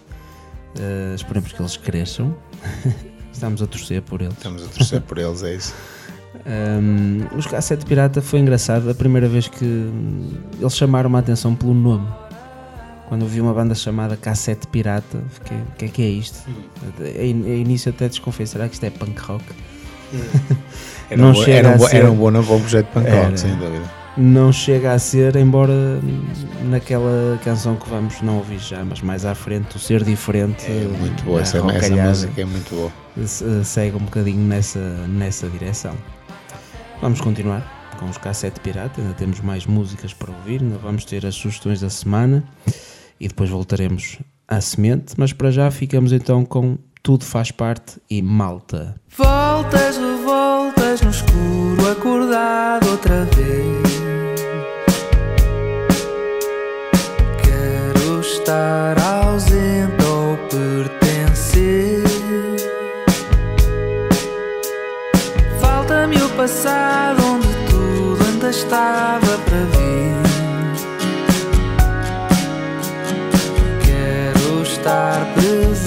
uh, 0.79 1.15
esperemos 1.15 1.51
que 1.51 1.61
eles 1.61 1.75
cresçam. 1.75 2.35
Estamos 3.31 3.61
a 3.61 3.67
torcer 3.67 4.01
por 4.01 4.21
eles. 4.21 4.33
Estamos 4.33 4.63
a 4.63 4.67
torcer 4.67 5.01
por 5.01 5.17
eles, 5.17 5.43
é 5.43 5.55
isso. 5.55 5.75
Um, 6.45 7.37
os 7.37 7.45
Cassete 7.45 7.85
Pirata 7.85 8.21
foi 8.21 8.39
engraçado 8.39 8.89
a 8.89 8.95
primeira 8.95 9.27
vez 9.27 9.47
que 9.47 9.65
eles 10.59 10.75
chamaram 10.75 11.13
a 11.15 11.19
atenção 11.19 11.53
pelo 11.53 11.73
nome. 11.73 12.07
Quando 13.09 13.23
eu 13.23 13.27
vi 13.27 13.39
uma 13.41 13.53
banda 13.53 13.75
chamada 13.75 14.17
Cassete 14.17 14.65
Pirata, 14.67 15.21
fiquei, 15.29 15.57
o 15.57 15.75
que 15.77 15.85
é 15.85 15.87
que 15.87 16.01
é 16.01 16.09
isto? 16.09 16.49
Hum. 16.49 16.63
A, 16.99 17.19
a, 17.19 17.23
início 17.23 17.91
até 17.91 18.07
desconfiei, 18.07 18.47
será 18.47 18.67
que 18.67 18.75
isto 18.75 18.85
é 18.85 18.89
punk 18.89 19.19
rock? 19.19 19.43
Era 21.09 21.21
não 21.21 21.31
um, 21.31 21.35
chega 21.35 21.69
era, 21.69 21.69
um, 21.69 21.73
a 21.73 21.79
ser, 21.79 21.95
era 21.95 22.11
um 22.11 22.15
bom 22.15 22.31
novo 22.31 22.59
projeto 22.59 22.87
de 22.87 22.91
punk 22.91 23.39
sem 23.39 23.55
dúvida. 23.55 23.85
Não 24.17 24.51
chega 24.51 24.93
a 24.93 24.99
ser, 24.99 25.35
embora 25.35 26.01
naquela 26.65 27.39
canção 27.43 27.75
que 27.75 27.87
vamos 27.87 28.19
não 28.21 28.37
ouvir 28.37 28.57
já, 28.59 28.83
mas 28.83 28.99
mais 29.01 29.25
à 29.25 29.35
frente, 29.35 29.77
o 29.77 29.79
ser 29.79 30.03
diferente. 30.03 30.65
É 30.65 30.87
muito 30.99 31.23
boa, 31.23 31.39
essa, 31.39 31.59
essa 31.59 31.95
música 31.95 32.41
é 32.41 32.45
muito 32.45 32.75
boa. 32.75 32.91
Segue 33.63 33.95
um 33.95 33.99
bocadinho 33.99 34.41
nessa, 34.41 34.79
nessa 35.07 35.47
direção. 35.47 35.93
Vamos 36.99 37.21
continuar 37.21 37.95
com 37.99 38.09
os 38.09 38.17
Cassete 38.17 38.59
Pirata, 38.59 38.99
ainda 39.01 39.13
temos 39.13 39.39
mais 39.39 39.65
músicas 39.65 40.13
para 40.13 40.31
ouvir, 40.31 40.61
ainda 40.61 40.77
vamos 40.77 41.05
ter 41.05 41.25
as 41.25 41.35
sugestões 41.35 41.79
da 41.79 41.89
semana 41.89 42.43
e 43.19 43.27
depois 43.27 43.49
voltaremos 43.49 44.17
à 44.47 44.59
semente, 44.61 45.13
mas 45.17 45.31
para 45.33 45.51
já 45.51 45.69
ficamos 45.69 46.11
então 46.11 46.43
com 46.43 46.77
Tudo 47.03 47.23
Faz 47.23 47.51
Parte 47.51 48.01
e 48.09 48.21
Malta. 48.21 48.95
Voltas, 49.17 49.97
revoltas 49.97 51.01
no 51.01 51.09
escuro, 51.09 51.91
acordado 51.91 52.89
outra 52.89 53.23
vez. 53.35 53.87
Quero 57.41 58.19
estar 58.19 58.99
ausente 58.99 60.03
ou 60.03 60.37
pertencer. 60.49 62.03
Falta-me 65.59 66.17
o 66.17 66.29
passado 66.31 67.23
onde 67.23 67.47
tudo 67.69 68.23
ainda 68.25 68.49
estava 68.49 69.37
para 69.45 69.63
vir. 69.77 70.17
Quero 73.85 74.61
estar 74.63 75.25
presente 75.33 75.86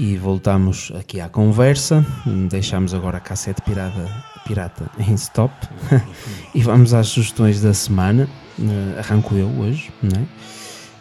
E 0.00 0.16
voltamos 0.16 0.90
aqui 0.98 1.20
à 1.20 1.28
conversa. 1.28 2.02
Deixamos 2.48 2.94
agora 2.94 3.18
a 3.18 3.20
cassete 3.20 3.60
pirata, 3.60 4.08
pirata 4.46 4.90
em 4.98 5.12
stop 5.12 5.52
e 6.54 6.62
vamos 6.62 6.94
às 6.94 7.08
sugestões 7.08 7.60
da 7.60 7.74
semana. 7.74 8.26
Eh, 8.58 8.98
Arranco 8.98 9.34
eu 9.34 9.46
hoje, 9.48 9.90
não 10.02 10.22
é? 10.22 10.24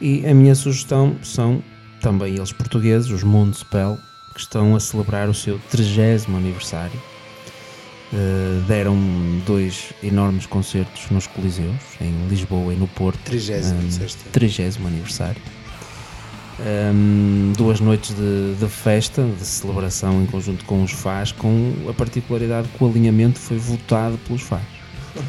E 0.01 0.27
a 0.27 0.33
minha 0.33 0.53
sugestão 0.53 1.15
são 1.23 1.63
também 2.01 2.35
eles 2.35 2.51
portugueses, 2.51 3.09
os 3.09 3.23
Moonspell, 3.23 3.97
que 4.33 4.41
estão 4.41 4.75
a 4.75 4.79
celebrar 4.81 5.29
o 5.29 5.33
seu 5.33 5.57
30 5.71 6.29
aniversário. 6.35 6.99
Eh, 8.13 8.62
deram 8.67 8.97
dois 9.45 9.93
enormes 10.03 10.45
concertos 10.45 11.09
nos 11.09 11.25
Coliseus, 11.25 11.77
em 12.01 12.27
Lisboa 12.27 12.73
e 12.73 12.75
no 12.75 12.88
Porto. 12.89 13.19
Trigésimo, 13.23 13.79
Um, 13.79 13.88
disseste. 13.88 14.25
30 14.33 14.85
aniversário. 14.85 15.41
Um, 16.65 17.54
duas 17.56 17.80
noites 17.80 18.13
de, 18.13 18.56
de 18.60 18.67
festa, 18.67 19.24
de 19.24 19.45
celebração 19.45 20.22
em 20.22 20.26
conjunto 20.26 20.65
com 20.65 20.84
os 20.84 20.91
FAs, 20.91 21.32
com 21.32 21.74
a 21.89 21.93
particularidade 21.93 22.67
que 22.67 22.84
o 22.84 22.88
alinhamento 22.88 23.39
foi 23.39 23.58
votado 23.58 24.17
pelos 24.28 24.41
FAs. 24.41 24.62
Ou 25.15 25.24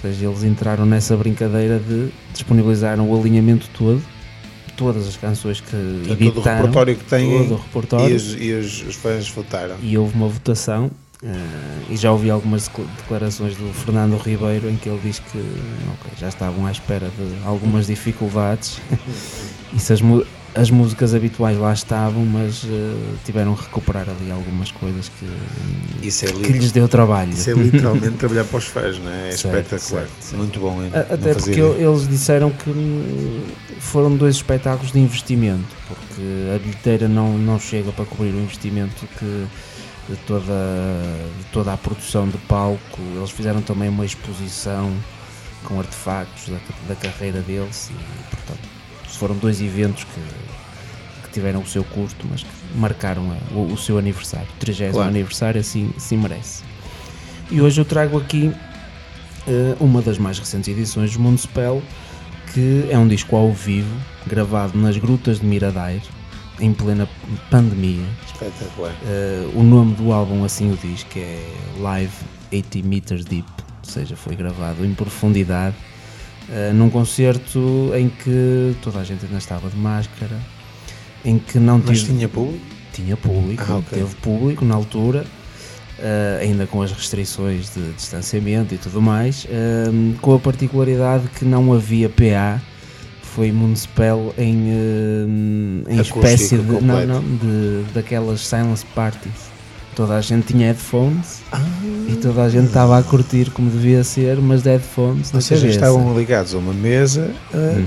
seja, 0.00 0.26
eles 0.26 0.42
entraram 0.42 0.86
nessa 0.86 1.14
brincadeira 1.16 1.78
de 1.78 2.10
disponibilizaram 2.32 3.10
o 3.10 3.20
alinhamento 3.20 3.68
todo, 3.76 4.02
todas 4.74 5.06
as 5.06 5.16
canções 5.18 5.60
que 5.60 5.70
Portanto, 5.70 6.06
todo 6.06 6.20
o 6.20 6.24
editaram, 6.24 6.60
repertório 6.62 6.96
que 6.96 7.04
têm 7.04 7.30
todo 7.38 7.52
o 7.52 7.56
repertório, 7.58 8.08
e, 8.10 8.16
os, 8.16 8.34
e 8.40 8.52
os, 8.52 8.82
os 8.88 8.94
fãs 8.96 9.28
votaram. 9.28 9.76
e 9.82 9.98
houve 9.98 10.14
uma 10.14 10.28
votação 10.28 10.90
eh, 11.22 11.36
e 11.90 11.96
já 11.98 12.10
ouvi 12.10 12.30
algumas 12.30 12.66
decla- 12.68 12.86
declarações 12.96 13.54
do 13.56 13.70
Fernando 13.74 14.16
Ribeiro 14.16 14.70
em 14.70 14.76
que 14.76 14.88
ele 14.88 15.00
diz 15.04 15.18
que 15.18 15.36
ok, 15.38 16.12
já 16.18 16.28
estavam 16.28 16.64
à 16.64 16.72
espera 16.72 17.10
de 17.18 17.44
algumas 17.46 17.88
dificuldades 17.88 18.80
e 19.74 19.78
se 19.78 19.92
as, 19.92 20.00
as 20.54 20.70
músicas 20.70 21.14
habituais 21.14 21.56
lá 21.58 21.72
estavam, 21.72 22.24
mas 22.24 22.64
eh, 22.64 23.16
tiveram 23.24 23.54
que 23.54 23.62
recuperar 23.62 24.06
ali 24.08 24.30
algumas 24.30 24.70
coisas 24.72 25.08
que, 25.08 25.26
é, 25.26 26.32
que 26.32 26.52
lhes 26.52 26.72
deu 26.72 26.88
trabalho. 26.88 27.30
isso 27.32 27.50
é 27.50 27.52
literalmente 27.54 28.10
trabalhar 28.18 28.44
para 28.44 28.58
os 28.58 28.64
fãs, 28.64 28.98
não 28.98 29.10
é? 29.10 29.28
É 29.28 29.32
Certo, 29.32 29.56
espetacular. 29.56 29.78
certo, 30.02 30.10
certo. 30.20 30.36
Muito 30.36 30.58
bom. 30.60 30.82
hein? 30.82 30.90
Até 30.94 31.34
porque 31.34 31.50
ideia. 31.50 31.86
eles 31.86 32.08
disseram 32.08 32.50
que 32.50 32.68
hum, 32.70 33.42
foram 33.78 34.16
dois 34.16 34.36
espetáculos 34.36 34.92
de 34.92 34.98
investimento, 34.98 35.76
porque 35.86 36.22
a 36.54 36.58
bilheteira 36.58 37.06
não, 37.08 37.38
não 37.38 37.58
chega 37.60 37.92
para 37.92 38.04
cobrir 38.04 38.30
o 38.30 38.40
investimento 38.40 39.06
que 39.18 39.46
de 40.08 40.16
toda, 40.26 40.44
de 41.38 41.44
toda 41.52 41.72
a 41.72 41.76
produção 41.76 42.28
de 42.28 42.36
palco. 42.38 43.00
Eles 43.16 43.30
fizeram 43.30 43.62
também 43.62 43.88
uma 43.88 44.04
exposição 44.04 44.92
com 45.64 45.78
artefactos 45.78 46.48
da, 46.48 46.58
da 46.88 46.94
carreira 46.96 47.40
deles 47.40 47.90
e, 47.90 48.34
portanto, 48.34 48.79
foram 49.20 49.36
dois 49.36 49.60
eventos 49.60 50.04
que, 50.04 50.20
que 51.24 51.30
tiveram 51.32 51.60
o 51.60 51.66
seu 51.66 51.84
custo, 51.84 52.26
mas 52.30 52.42
que 52.42 52.48
marcaram 52.74 53.30
a- 53.30 53.54
o, 53.54 53.72
o 53.74 53.76
seu 53.78 53.98
aniversário. 53.98 54.48
O 54.56 54.58
30 54.58 54.90
Claro. 54.92 55.08
aniversário, 55.10 55.60
assim, 55.60 55.90
assim 55.96 56.16
merece. 56.16 56.62
E 57.50 57.60
hoje 57.60 57.80
eu 57.80 57.84
trago 57.84 58.16
aqui 58.18 58.50
eh, 59.46 59.76
uma 59.78 60.00
das 60.00 60.16
mais 60.18 60.38
recentes 60.38 60.68
edições 60.68 61.12
do 61.12 61.20
Mundo 61.20 61.38
Spell, 61.38 61.82
que 62.54 62.86
é 62.90 62.96
um 62.98 63.06
disco 63.06 63.36
ao 63.36 63.52
vivo, 63.52 63.94
gravado 64.26 64.78
nas 64.78 64.96
grutas 64.96 65.38
de 65.40 65.46
Miradair, 65.46 66.00
em 66.58 66.72
plena 66.72 67.08
pandemia. 67.50 68.04
Espetacular. 68.26 68.94
Eh, 69.04 69.48
o 69.54 69.62
nome 69.62 69.94
do 69.94 70.12
álbum 70.12 70.44
assim 70.44 70.72
o 70.72 70.76
diz, 70.76 71.02
que 71.04 71.20
é 71.20 71.52
Live 71.78 72.12
80 72.52 72.86
Meters 72.88 73.24
Deep, 73.24 73.46
ou 73.84 73.90
seja, 73.90 74.16
foi 74.16 74.34
gravado 74.36 74.84
em 74.84 74.94
profundidade, 74.94 75.76
eh, 76.48 76.72
num 76.72 76.88
concerto 76.90 77.92
em 77.96 78.08
que 78.08 78.74
toda 78.82 79.00
a 79.00 79.04
gente 79.04 79.24
ainda 79.24 79.38
estava 79.38 79.68
de 79.68 79.76
máscara, 79.76 80.36
em 81.24 81.38
que 81.38 81.58
não 81.58 81.78
Mas 81.84 82.00
tive- 82.00 82.14
tinha 82.14 82.28
público? 82.28 82.64
tinha 82.92 83.16
público, 83.16 83.64
Ah, 83.68 83.76
ok. 83.76 83.98
teve 83.98 84.14
público 84.16 84.64
na 84.64 84.74
altura, 84.74 85.24
eh, 85.98 86.38
ainda 86.42 86.66
com 86.66 86.82
as 86.82 86.90
restrições 86.92 87.72
de 87.74 87.92
distanciamento 87.92 88.74
e 88.74 88.78
tudo 88.78 89.00
mais, 89.02 89.46
eh, 89.48 89.84
com 90.20 90.34
a 90.34 90.38
particularidade 90.38 91.28
que 91.28 91.44
não 91.44 91.72
havia 91.72 92.08
PA, 92.08 92.60
foi 93.22 93.52
Municipal 93.52 94.34
em, 94.36 94.70
em 95.88 95.94
Acústico 95.94 96.18
espécie 96.18 96.58
de, 96.58 96.80
não, 96.80 97.06
não, 97.06 97.20
de 97.22 97.84
daquelas 97.94 98.40
silence 98.40 98.84
parties. 98.94 99.49
Toda 100.00 100.16
a 100.16 100.20
gente 100.22 100.46
tinha 100.46 100.68
headphones 100.68 101.42
e 102.08 102.16
toda 102.16 102.42
a 102.42 102.48
gente 102.48 102.68
estava 102.68 102.98
a 102.98 103.02
curtir 103.02 103.50
como 103.50 103.70
devia 103.70 104.02
ser, 104.02 104.38
mas 104.38 104.62
de 104.62 104.70
headphones 104.70 105.30
Ou 105.34 105.42
seja, 105.42 105.60
cabeça. 105.60 105.78
estavam 105.78 106.18
ligados 106.18 106.54
a 106.54 106.56
uma 106.56 106.72
mesa 106.72 107.30
a, 107.52 107.56
Uhum. 107.58 107.86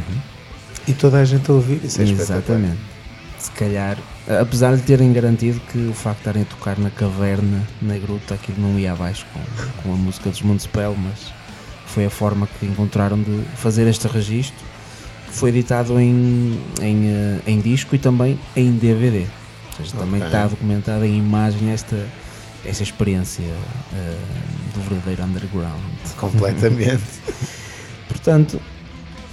E 0.88 0.94
toda 0.94 1.18
a 1.18 1.26
gente 1.26 1.50
a 1.50 1.54
ouvir, 1.56 1.82
isso 1.84 2.00
é. 2.00 2.04
Exatamente. 2.04 2.78
Se 3.40 3.50
calhar, 3.50 3.98
apesar 4.28 4.76
de 4.76 4.84
terem 4.84 5.12
garantido 5.12 5.60
que 5.72 5.88
o 5.88 5.94
facto 5.96 6.18
de 6.18 6.22
estarem 6.22 6.44
a 6.44 6.46
tocar 6.46 6.78
na 6.78 6.92
caverna, 6.92 7.64
na 7.82 7.98
gruta, 7.98 8.36
aquilo 8.36 8.62
não 8.62 8.78
ia 8.78 8.92
abaixo 8.92 9.26
com, 9.34 9.82
com 9.82 9.94
a 9.96 9.98
música 9.98 10.30
dos 10.30 10.44
Municipal, 10.44 10.96
mas 10.96 11.34
foi 11.88 12.06
a 12.06 12.12
forma 12.12 12.48
que 12.60 12.68
encontraram 12.68 13.20
de 13.20 13.42
fazer 13.56 13.88
este 13.88 14.08
registro, 14.08 14.64
que 15.30 15.34
foi 15.34 15.50
editado 15.50 16.00
em, 16.00 16.62
em, 16.80 17.08
eh, 17.08 17.40
em 17.48 17.60
disco 17.60 17.96
e 17.96 17.98
também 17.98 18.40
em 18.56 18.72
DVD. 18.74 19.26
Seja, 19.78 19.92
também 19.98 20.16
Ok. 20.22 20.26
está 20.28 20.48
documentada 20.48 21.06
em 21.08 21.18
imagem 21.18 21.70
esta, 21.72 22.08
esta 22.66 22.84
experiência 22.84 23.44
eh, 23.94 24.18
do 24.74 24.82
verdadeiro 24.82 25.24
underground. 25.24 25.82
Completamente. 26.18 27.02
Portanto, 28.08 28.62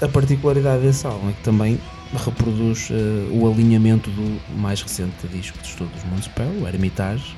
a 0.01 0.09
particularidade 0.09 0.83
desse 0.83 1.07
álbum 1.07 1.29
é 1.31 1.33
que 1.33 1.43
também 1.43 1.79
reproduz 2.25 2.89
eh, 2.91 3.29
o 3.31 3.47
alinhamento 3.51 4.11
do 4.11 4.41
mais 4.59 4.81
recente 4.83 5.27
disco 5.33 5.59
de 5.59 5.69
estudo 5.69 5.91
dos 5.93 6.05
Municipal, 6.05 6.47
o 6.61 6.67
Hermitage. 6.67 7.37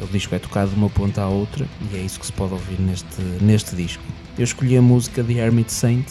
O 0.00 0.06
disco 0.06 0.32
é 0.32 0.38
tocado 0.38 0.70
de 0.70 0.76
uma 0.76 0.88
ponta 0.88 1.22
à 1.22 1.28
outra 1.28 1.66
e 1.92 1.96
é 1.96 2.00
isso 2.00 2.20
que 2.20 2.26
se 2.26 2.32
pode 2.32 2.52
ouvir 2.52 2.80
neste, 2.80 3.20
neste 3.40 3.74
disco. 3.74 4.02
Eu 4.38 4.44
escolhi 4.44 4.76
a 4.76 4.82
música 4.82 5.24
The 5.24 5.32
Hermit 5.32 5.72
Saint, 5.72 6.06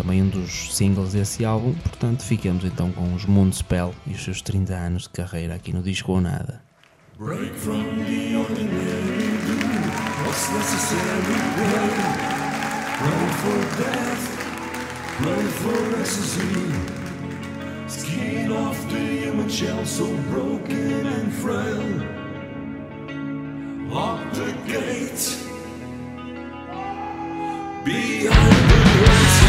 também 0.00 0.22
um 0.22 0.28
dos 0.28 0.74
singles 0.74 1.12
desse 1.12 1.44
álbum, 1.44 1.74
portanto 1.74 2.24
fiquemos 2.24 2.64
então 2.64 2.90
com 2.90 3.12
os 3.14 3.26
Municipal 3.26 3.94
e 4.06 4.14
os 4.14 4.24
seus 4.24 4.40
30 4.40 4.72
anos 4.72 5.02
de 5.02 5.10
carreira 5.10 5.54
aqui 5.54 5.74
no 5.74 5.82
Disco 5.82 6.12
ou 6.12 6.22
Nada. 6.22 6.62
Break 7.18 7.52
from 7.54 7.82
the 8.06 8.34
ordinary, 8.34 9.28
what's 10.24 10.48
necessary, 10.54 11.20
pray. 11.54 12.40
Pray 12.96 13.28
for 13.42 13.60
death, 13.76 14.24
pray 15.18 15.44
for 15.60 16.00
ecstasy. 16.00 16.54
Skin 17.86 18.52
off 18.52 18.78
the 18.88 19.26
human 19.26 19.50
shell 19.50 19.84
so 19.84 20.06
broken 20.30 21.06
and 21.06 21.30
frail. 21.30 21.84
Lock 23.90 24.32
the 24.32 24.54
gate 24.66 25.36
behind 27.84 28.70
the 28.70 29.10
exit. 29.10 29.39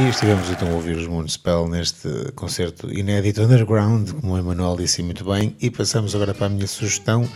E 0.00 0.08
estivemos 0.08 0.48
então 0.48 0.66
a 0.70 0.74
ouvir 0.76 0.96
os 0.96 1.06
Moonspell 1.06 1.68
neste 1.68 2.08
concerto 2.34 2.90
inédito 2.90 3.42
underground, 3.42 4.10
como 4.12 4.32
o 4.32 4.38
Emanuel 4.38 4.74
disse 4.74 5.02
muito 5.02 5.26
bem, 5.26 5.54
e 5.60 5.70
passamos 5.70 6.14
agora 6.14 6.32
para 6.32 6.46
a 6.46 6.48
minha 6.48 6.66
sugestão, 6.66 7.28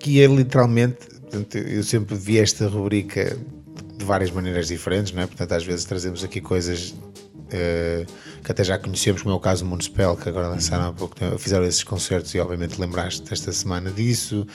que 0.00 0.22
é 0.22 0.26
literalmente, 0.26 1.06
portanto, 1.20 1.58
eu 1.58 1.82
sempre 1.82 2.16
vi 2.16 2.38
esta 2.38 2.66
rubrica 2.66 3.36
de 3.98 4.02
várias 4.02 4.30
maneiras 4.30 4.68
diferentes, 4.68 5.12
não 5.12 5.22
é? 5.22 5.26
Portanto, 5.26 5.52
às 5.52 5.62
vezes 5.62 5.84
trazemos 5.84 6.24
aqui 6.24 6.40
coisas 6.40 6.94
eh, 7.50 8.06
que 8.48 8.52
até 8.52 8.64
já 8.64 8.78
conhecemos, 8.78 9.20
como 9.20 9.34
é 9.34 9.36
o 9.36 9.40
caso 9.40 9.62
do 9.62 9.68
Moonspell, 9.68 10.16
que 10.16 10.26
agora 10.26 10.48
lançaram 10.48 10.86
há 10.88 10.92
pouco 10.94 11.14
fizeram 11.38 11.66
esses 11.66 11.84
concertos 11.84 12.34
e 12.34 12.40
obviamente 12.40 12.80
lembraste 12.80 13.22
esta 13.30 13.52
semana 13.52 13.90
disso, 13.90 14.46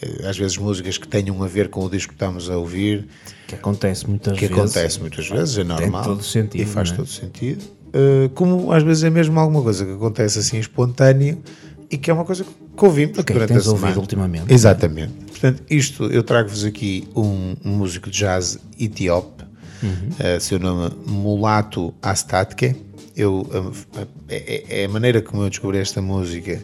Eh, 0.00 0.26
às 0.26 0.38
vezes 0.38 0.56
músicas 0.56 0.96
que 0.96 1.06
tenham 1.06 1.42
a 1.42 1.46
ver 1.46 1.68
com 1.68 1.84
o 1.84 1.90
disco 1.90 2.08
que 2.08 2.14
estamos 2.14 2.48
a 2.48 2.56
ouvir, 2.56 3.06
Que 3.46 3.54
acontece 3.56 4.08
muitas 4.08 4.38
que 4.38 4.46
vezes. 4.46 4.58
acontece 4.58 5.00
muitas 5.00 5.28
vezes, 5.28 5.58
é 5.58 5.64
normal. 5.64 6.02
todo 6.02 6.22
sentido, 6.24 6.62
E 6.62 6.64
faz 6.64 6.90
é? 6.90 6.94
todo 6.96 7.06
sentido. 7.06 7.62
Uh, 7.94 8.30
como 8.30 8.72
às 8.72 8.82
vezes 8.82 9.04
é 9.04 9.10
mesmo 9.10 9.38
alguma 9.38 9.60
coisa 9.62 9.84
que 9.84 9.92
acontece 9.92 10.38
assim 10.38 10.58
espontâneo 10.58 11.42
e 11.90 11.98
que 11.98 12.10
é 12.10 12.14
uma 12.14 12.24
coisa 12.24 12.42
que 12.44 12.84
ouvimos 12.84 13.18
Ok, 13.18 13.34
durante 13.34 13.50
tens 13.52 13.66
a 13.66 13.70
ouvido 13.70 13.80
semana. 13.86 14.00
ultimamente. 14.00 14.50
Exatamente. 14.52 15.12
Portanto, 15.28 15.62
isto 15.68 16.04
eu 16.04 16.22
trago-vos 16.22 16.64
aqui 16.64 17.06
um, 17.14 17.54
um 17.62 17.70
músico 17.76 18.08
de 18.10 18.18
jazz 18.18 18.58
etíope, 18.80 19.42
Uhum. 19.82 19.90
uh, 19.90 20.40
seu 20.40 20.58
nome 20.58 20.90
Mulato 21.06 21.92
Astatke. 22.00 22.74
Eu, 23.14 23.40
uh, 23.42 23.68
uh, 24.00 24.08
é, 24.28 24.82
é 24.82 24.84
a 24.84 24.88
maneira 24.88 25.20
como 25.20 25.42
eu 25.42 25.50
descobri 25.50 25.78
esta 25.78 26.00
música, 26.00 26.62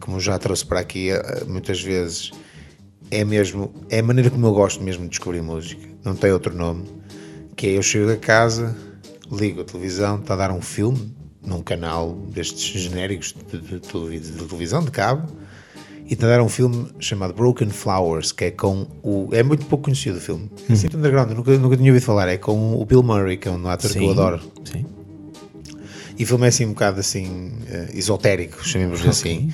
como 0.00 0.18
já 0.20 0.38
trouxe 0.38 0.64
para 0.66 0.80
aqui 0.80 1.10
muitas 1.46 1.80
vezes, 1.80 2.30
é 3.10 3.24
mesmo 3.24 3.72
é 3.88 4.00
a 4.00 4.02
maneira 4.02 4.30
como 4.30 4.46
eu 4.46 4.52
gosto 4.52 4.82
mesmo 4.82 5.04
de 5.04 5.10
descobrir 5.10 5.40
música. 5.42 5.86
Não 6.04 6.14
tem 6.14 6.32
outro 6.32 6.54
nome 6.54 6.84
que 7.56 7.66
é 7.68 7.70
eu 7.76 7.82
chego 7.82 8.10
a 8.10 8.16
casa 8.16 8.76
ligo 9.30 9.60
a 9.60 9.64
televisão 9.64 10.18
está 10.20 10.34
a 10.34 10.36
dar 10.36 10.50
um 10.52 10.60
filme 10.62 11.12
num 11.44 11.60
canal 11.62 12.12
destes 12.32 12.80
genéricos 12.80 13.34
de, 13.50 13.58
de 13.58 13.80
televi- 13.80 14.20
de 14.20 14.32
televisão 14.46 14.82
de 14.84 14.90
cabo 14.90 15.26
e 16.06 16.12
está 16.14 16.26
a 16.26 16.30
dar 16.30 16.42
um 16.42 16.48
filme 16.48 16.88
chamado 17.00 17.34
Broken 17.34 17.68
Flowers 17.70 18.30
que 18.32 18.44
é 18.44 18.50
com 18.50 18.86
o 19.02 19.28
é 19.32 19.42
muito 19.42 19.66
pouco 19.66 19.84
conhecido 19.84 20.18
o 20.18 20.20
filme. 20.20 20.50
É 20.68 20.72
assim 20.72 20.86
underground 20.94 21.30
eu 21.30 21.36
nunca, 21.36 21.58
nunca 21.58 21.76
tinha 21.76 21.90
ouvido 21.90 22.04
falar. 22.04 22.28
É 22.28 22.36
com 22.36 22.74
o 22.80 22.84
Bill 22.84 23.02
Murray 23.02 23.36
que 23.36 23.48
é 23.48 23.50
um 23.50 23.66
ator 23.68 23.90
que 23.92 23.98
eu 23.98 24.10
adoro. 24.10 24.40
Sim. 24.64 24.86
E 26.18 26.24
o 26.24 26.26
filme 26.26 26.44
é 26.46 26.48
assim 26.48 26.66
um 26.66 26.70
bocado 26.70 27.00
assim 27.00 27.52
eh, 27.70 27.88
esotérico 27.94 28.66
chamemos-lhe 28.66 29.08
assim 29.08 29.52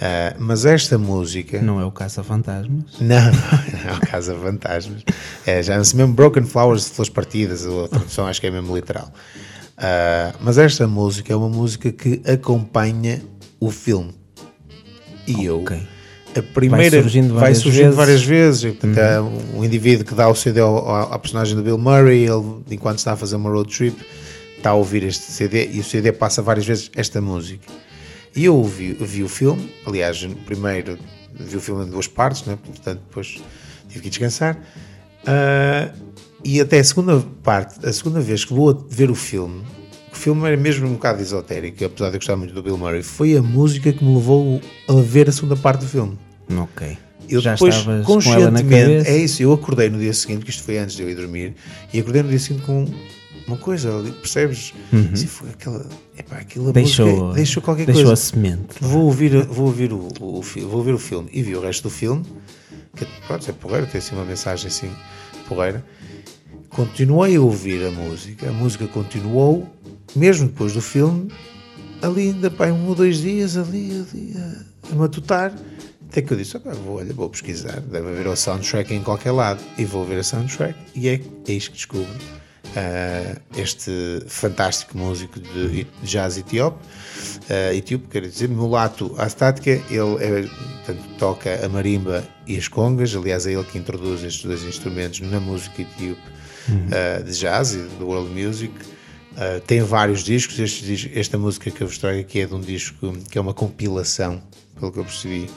Ah, 0.00 0.34
mas 0.38 0.64
esta 0.66 0.96
música 0.98 1.60
Não 1.62 1.80
é 1.80 1.84
o 1.84 1.90
Caça-Fantasmas. 1.90 2.84
não, 3.00 3.08
não, 3.32 3.90
é 3.90 3.96
o 3.96 4.00
Casa 4.00 4.34
Fantasmas. 4.34 5.02
É, 5.46 5.62
já 5.62 5.82
se 5.84 5.96
mesmo 5.96 6.12
Broken 6.12 6.44
Flowers 6.44 6.84
de 6.84 6.90
Flores 6.90 7.08
Partidas, 7.12 7.66
a 7.66 7.88
tradução 7.88 8.26
acho 8.26 8.40
que 8.40 8.46
é 8.46 8.50
mesmo 8.50 8.74
literal. 8.76 9.10
Ah, 9.78 10.34
mas 10.40 10.58
esta 10.58 10.86
música 10.86 11.32
é 11.32 11.36
uma 11.36 11.48
música 11.48 11.90
que 11.92 12.20
acompanha 12.30 13.22
o 13.60 13.70
filme. 13.70 14.14
E 15.26 15.44
eu, 15.44 15.60
Ok. 15.62 15.76
a 16.36 16.42
primeira 16.42 16.90
Vai 16.90 17.02
surgindo 17.02 17.32
vai 17.32 17.40
várias 17.40 17.58
surgindo 17.58 17.82
vezes. 17.84 17.90
Uhum. 17.94 18.04
várias 18.04 18.22
vezes. 18.22 18.62
Portanto, 18.74 18.98
é 18.98 19.20
um 19.20 19.64
indivíduo 19.64 20.04
que 20.04 20.14
dá 20.14 20.28
o 20.28 20.34
CD 20.34 20.60
ao, 20.60 20.76
ao- 20.76 21.12
à 21.14 21.18
personagem 21.18 21.56
do 21.56 21.62
Bill 21.62 21.78
Murray, 21.78 22.24
ele, 22.24 22.62
enquanto 22.70 22.98
está 22.98 23.12
a 23.12 23.16
fazer 23.16 23.36
uma 23.36 23.50
road 23.50 23.74
trip, 23.74 23.96
está 24.66 24.70
a 24.70 24.74
ouvir 24.74 25.04
este 25.04 25.30
CD 25.30 25.70
e 25.72 25.78
o 25.78 25.84
CD 25.84 26.10
passa 26.10 26.42
várias 26.42 26.66
vezes 26.66 26.90
esta 26.96 27.20
música. 27.20 27.64
E 28.34 28.44
eu 28.44 28.62
vi, 28.64 28.94
vi 28.94 29.22
o 29.22 29.28
filme, 29.28 29.72
aliás, 29.86 30.26
primeiro 30.44 30.98
vi 31.32 31.56
o 31.56 31.60
filme 31.60 31.84
em 31.84 31.90
duas 31.90 32.08
partes, 32.08 32.44
né? 32.44 32.58
portanto 32.64 33.00
depois 33.06 33.40
tive 33.88 34.02
que 34.02 34.10
descansar. 34.10 34.58
Ah, 35.24 35.92
e 36.44 36.60
até 36.60 36.80
a 36.80 36.84
segunda 36.84 37.24
parte, 37.42 37.86
a 37.86 37.92
segunda 37.92 38.20
vez 38.20 38.44
que 38.44 38.52
vou 38.52 38.74
ver 38.90 39.08
o 39.08 39.14
filme, 39.14 39.62
o 40.12 40.16
filme 40.16 40.44
era 40.46 40.56
mesmo 40.56 40.88
um 40.88 40.94
bocado 40.94 41.22
esotérico, 41.22 41.84
apesar 41.84 42.10
de 42.10 42.16
eu 42.16 42.20
gostar 42.20 42.36
muito 42.36 42.52
do 42.52 42.62
Bill 42.62 42.76
Murray, 42.76 43.02
foi 43.02 43.36
a 43.36 43.42
música 43.42 43.92
que 43.92 44.04
me 44.04 44.14
levou 44.14 44.60
a 44.88 44.94
ver 44.94 45.28
a 45.28 45.32
segunda 45.32 45.56
parte 45.56 45.80
do 45.80 45.86
filme. 45.86 46.18
Ok. 46.50 46.98
Eu 47.28 47.40
Já 47.40 47.54
depois, 47.54 47.84
conscientemente, 48.04 49.08
é 49.08 49.16
isso, 49.16 49.42
eu 49.42 49.52
acordei 49.52 49.90
no 49.90 49.98
dia 49.98 50.12
seguinte, 50.12 50.44
que 50.44 50.50
isto 50.50 50.62
foi 50.62 50.78
antes 50.78 50.96
de 50.96 51.02
eu 51.02 51.10
ir 51.10 51.14
dormir, 51.14 51.54
e 51.92 51.98
acordei 51.98 52.22
no 52.22 52.28
dia 52.28 52.38
seguinte 52.38 52.64
com 52.64 52.86
uma 53.46 53.56
coisa, 53.56 53.96
ali, 53.96 54.10
percebes? 54.12 54.72
Assim, 55.12 55.26
foi 55.26 55.50
aquela, 55.50 55.86
epá, 56.18 56.36
aquela 56.36 56.66
Uhum. 56.66 56.72
Deixou, 56.72 57.06
música, 57.06 57.34
deixou 57.34 57.62
qualquer 57.62 57.86
deixou 57.86 58.04
coisa. 58.06 58.12
a 58.12 58.16
semente. 58.16 58.74
Vou 58.80 59.04
ouvir, 59.04 59.44
vou 59.46 59.66
ouvir 59.66 59.92
o, 59.92 60.08
o, 60.20 60.42
fi- 60.42 60.60
vou 60.60 60.76
ouvir 60.78 60.92
o 60.92 60.98
filme 60.98 61.28
e 61.32 61.42
vi 61.42 61.54
o 61.54 61.60
resto 61.60 61.84
do 61.84 61.90
filme, 61.90 62.24
que 62.96 63.06
pronto, 63.26 63.48
é 63.48 63.52
porreiro, 63.52 63.86
tem 63.86 63.98
assim 63.98 64.14
uma 64.14 64.24
mensagem 64.24 64.66
assim 64.68 64.90
porreira. 65.48 65.84
Continuei 66.70 67.36
a 67.36 67.40
ouvir 67.40 67.84
a 67.86 67.90
música, 67.90 68.48
a 68.48 68.52
música 68.52 68.86
continuou, 68.86 69.66
mesmo 70.14 70.46
depois 70.48 70.72
do 70.72 70.82
filme, 70.82 71.30
ali 72.02 72.22
ainda 72.30 72.50
pá, 72.50 72.66
um 72.66 72.86
ou 72.88 72.94
dois 72.94 73.18
dias 73.18 73.56
ali, 73.56 73.90
ali 74.12 74.34
a, 74.36 74.92
a 74.92 74.94
matutar, 74.96 75.54
até 76.10 76.20
que 76.22 76.32
eu 76.32 76.36
disse, 76.36 76.56
"Opá, 76.56 76.72
vou, 76.72 76.96
olha, 76.98 77.12
vou 77.14 77.28
pesquisar, 77.30 77.80
deve 77.80 78.08
haver 78.08 78.26
o 78.26 78.36
soundtrack 78.36 78.92
em 78.92 79.02
qualquer 79.02 79.30
lado, 79.32 79.62
e 79.78 79.84
vou 79.84 80.04
ver 80.04 80.18
a 80.18 80.22
soundtrack, 80.22 80.74
e 80.94 81.08
é 81.08 81.20
eis 81.48 81.68
que 81.68 81.74
descubro 81.74 82.06
ah, 82.76 83.40
este 83.56 84.22
fantástico 84.26 84.98
músico 84.98 85.40
de, 85.40 85.86
jazz 86.02 86.36
etíope, 86.36 86.76
uh, 86.84 87.74
etíope, 87.74 88.06
quero 88.08 88.28
dizer, 88.28 88.50
Mulato 88.50 89.14
Astatka, 89.16 89.70
ele 89.70 90.16
é, 90.20 90.42
portanto, 90.84 91.08
toca 91.18 91.64
a 91.64 91.68
marimba 91.70 92.22
e 92.46 92.54
as 92.58 92.68
congas, 92.68 93.16
aliás 93.16 93.46
é 93.46 93.52
ele 93.52 93.64
que 93.64 93.78
introduz 93.78 94.22
estes 94.22 94.44
dois 94.44 94.62
instrumentos 94.62 95.20
na 95.20 95.40
música 95.40 95.80
etíope 95.80 96.20
uh, 96.68 97.24
de 97.24 97.32
jazz 97.32 97.72
e 97.72 97.78
do 97.98 98.08
world 98.08 98.30
music. 98.30 98.74
Uh, 99.32 99.58
tem 99.66 99.80
vários 99.80 100.22
discos, 100.22 100.58
este 100.58 101.18
esta 101.18 101.38
música 101.38 101.70
que 101.70 101.82
eu 101.82 101.86
vos 101.86 101.96
trago 101.96 102.20
aqui 102.20 102.40
é 102.40 102.46
de 102.46 102.54
um 102.54 102.60
disco 102.60 103.16
que 103.30 103.38
é 103.38 103.40
uma 103.40 103.54
compilação, 103.54 104.42
pelo 104.78 104.92
que 104.92 104.98
eu 104.98 105.04
percebi, 105.04 105.48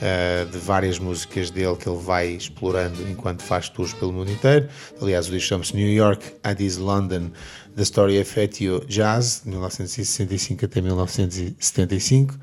uh, 0.00 0.50
de 0.50 0.58
várias 0.58 0.98
músicas 0.98 1.50
dele 1.50 1.76
que 1.76 1.88
ele 1.88 1.98
vai 1.98 2.28
explorando 2.30 3.00
enquanto 3.08 3.42
faz 3.42 3.68
tours 3.68 3.92
pelo 3.92 4.12
mundo 4.12 4.30
inteiro. 4.30 4.68
Aliás, 5.00 5.28
o 5.28 5.30
disco 5.30 5.48
chama-se 5.48 5.74
New 5.76 5.88
York, 5.92 6.24
Addis, 6.42 6.76
London, 6.76 7.30
The 7.76 7.82
Story 7.82 8.20
of 8.20 8.40
Etio 8.40 8.84
Jazz, 8.88 9.42
de 9.44 9.50
1965 9.50 10.64
até 10.64 10.80
1975. 10.80 12.34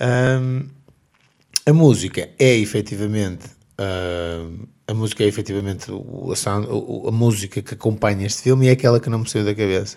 Um, 0.00 0.68
a 1.64 1.72
música 1.72 2.28
é 2.38 2.54
efetivamente 2.56 3.46
uh, 3.80 4.68
a 4.88 4.94
música 4.94 5.24
é 5.24 5.26
efetivamente 5.26 5.90
a, 5.90 6.36
sound- 6.36 6.68
a 7.08 7.10
música 7.10 7.60
que 7.60 7.74
acompanha 7.74 8.24
este 8.26 8.42
filme 8.42 8.66
e 8.66 8.68
é 8.68 8.72
aquela 8.72 9.00
que 9.00 9.10
não 9.10 9.18
me 9.20 9.28
saiu 9.28 9.44
da 9.44 9.52
cabeça. 9.54 9.96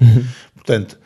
Portanto, 0.55 0.99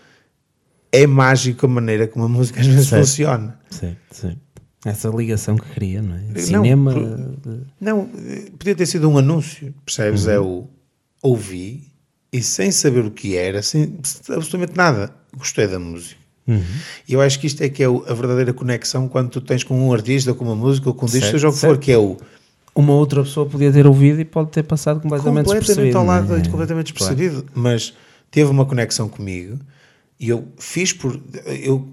é 0.90 1.06
mágico 1.06 1.66
a 1.66 1.70
maneira 1.70 2.08
como 2.08 2.24
a 2.24 2.30
música 2.30 2.62
às 2.62 2.68
vezes 2.68 2.88
Certo. 2.88 3.02
funciona. 3.06 3.60
Sim, 3.70 3.98
sim. 4.10 4.38
Essa 4.86 5.08
ligação 5.10 5.56
que 5.58 5.70
cria, 5.74 6.02
não 6.02 6.16
é? 6.16 6.22
Não, 6.34 6.42
Cinema. 6.42 6.94
de- 6.94 7.62
Não, 7.80 8.10
eh, 8.28 8.52
podia 8.58 8.76
ter 8.76 8.86
sido 8.86 9.10
um 9.10 9.18
anúncio, 9.18 9.74
percebes? 9.86 10.28
É 10.28 10.40
o 10.40 10.68
ouvi 11.22 11.84
e 12.32 12.42
sem 12.42 12.72
saber 12.72 13.06
o 13.06 13.12
que 13.12 13.36
era, 13.38 13.62
sem 13.62 13.98
absolutamente 14.30 14.76
nada, 14.76 15.14
gostei 15.38 15.68
da 15.68 15.80
música. 15.80 16.22
E 17.08 17.14
eu 17.14 17.22
acho 17.22 17.40
que 17.40 17.48
isto 17.48 17.62
é 17.62 17.70
que 17.70 17.82
é 17.82 17.86
a 17.86 18.14
verdadeira 18.14 18.52
conexão 18.54 19.08
quando 19.08 19.30
tu 19.30 19.40
tens 19.40 19.64
com 19.64 19.80
um 19.88 19.94
artista, 19.94 20.34
com 20.34 20.44
uma 20.44 20.56
música, 20.56 20.90
ou 20.90 20.94
com 20.94 21.06
um 21.06 21.10
disco, 21.10 21.32
seja 21.32 21.48
o 21.48 21.54
que 21.54 21.60
for, 21.60 21.78
que 21.78 21.90
é 21.92 21.98
o 21.98 22.18
Uma 22.76 22.92
outra 22.94 23.24
pessoa 23.24 23.46
podia 23.46 23.72
ter 23.72 23.88
ouvido 23.88 24.20
e 24.20 24.26
pode 24.26 24.50
ter 24.50 24.64
passado 24.64 25.00
completamente, 25.00 25.46
completamente 25.46 25.66
despercebido. 25.68 25.98
ao 26.00 26.06
lado, 26.06 26.28
não 26.30 26.36
é? 26.36 26.42
completamente 26.50 26.94
Claro. 26.94 27.16
despercebido, 27.16 27.50
mas 27.56 27.94
teve 28.30 28.50
uma 28.52 28.66
conexão 28.66 29.08
comigo 29.08 29.58
e 30.20 30.28
eu 30.28 30.46
fiz 30.58 30.92
por. 30.92 31.18
Eu 31.46 31.88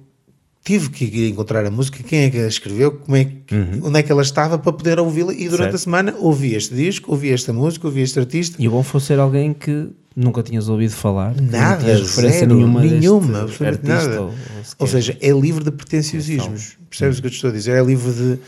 tive 0.63 0.91
que 0.91 1.29
encontrar 1.29 1.65
a 1.65 1.71
música, 1.71 2.03
quem 2.03 2.21
é 2.25 2.31
que 2.31 2.39
a 2.39 2.47
escreveu, 2.47 2.93
como 2.93 3.17
é 3.17 3.25
que, 3.25 3.55
onde 3.83 3.99
é 3.99 4.03
que 4.03 4.13
ela 4.13 4.23
estava 4.23 4.59
para 4.59 4.73
poder 4.73 4.99
ouvi-la 4.99 5.33
e 5.33 5.49
durante 5.49 5.53
Uhum. 5.53 5.59
Certo. 5.59 5.75
a 5.75 5.79
semana 5.79 6.15
ouvi 6.19 6.55
este 6.55 6.75
disco, 6.75 7.11
ouvi 7.13 7.31
esta 7.31 7.53
música, 7.53 7.87
ouvi 7.87 8.03
este 8.03 8.19
artista. 8.19 8.57
E 8.61 8.69
o 8.69 8.71
bom 8.71 8.83
foi 8.83 9.01
ser 9.01 9.19
alguém 9.19 9.55
que 9.55 9.89
nunca 10.15 10.43
tinhas 10.43 10.69
ouvido 10.69 10.93
falar, 10.93 11.35
Nada, 11.41 11.83
não 11.95 12.01
referência 12.03 12.41
zero, 12.41 12.55
nenhuma, 12.55 12.81
nenhuma, 12.83 13.39
artista 13.41 13.79
nada. 13.83 14.21
Ou, 14.21 14.35
Ou 14.81 14.87
seja, 14.87 15.17
é 15.21 15.31
livre 15.31 15.65
de 15.65 15.71
pretenciosismos. 15.71 16.77
Percebes 16.91 17.19
o 17.19 17.21
que 17.23 17.27
eu 17.29 17.31
te 17.31 17.35
estou 17.37 17.51
a 17.51 17.53
dizer? 17.53 17.73
É 17.73 17.83
livre 17.83 18.13
de. 18.13 18.39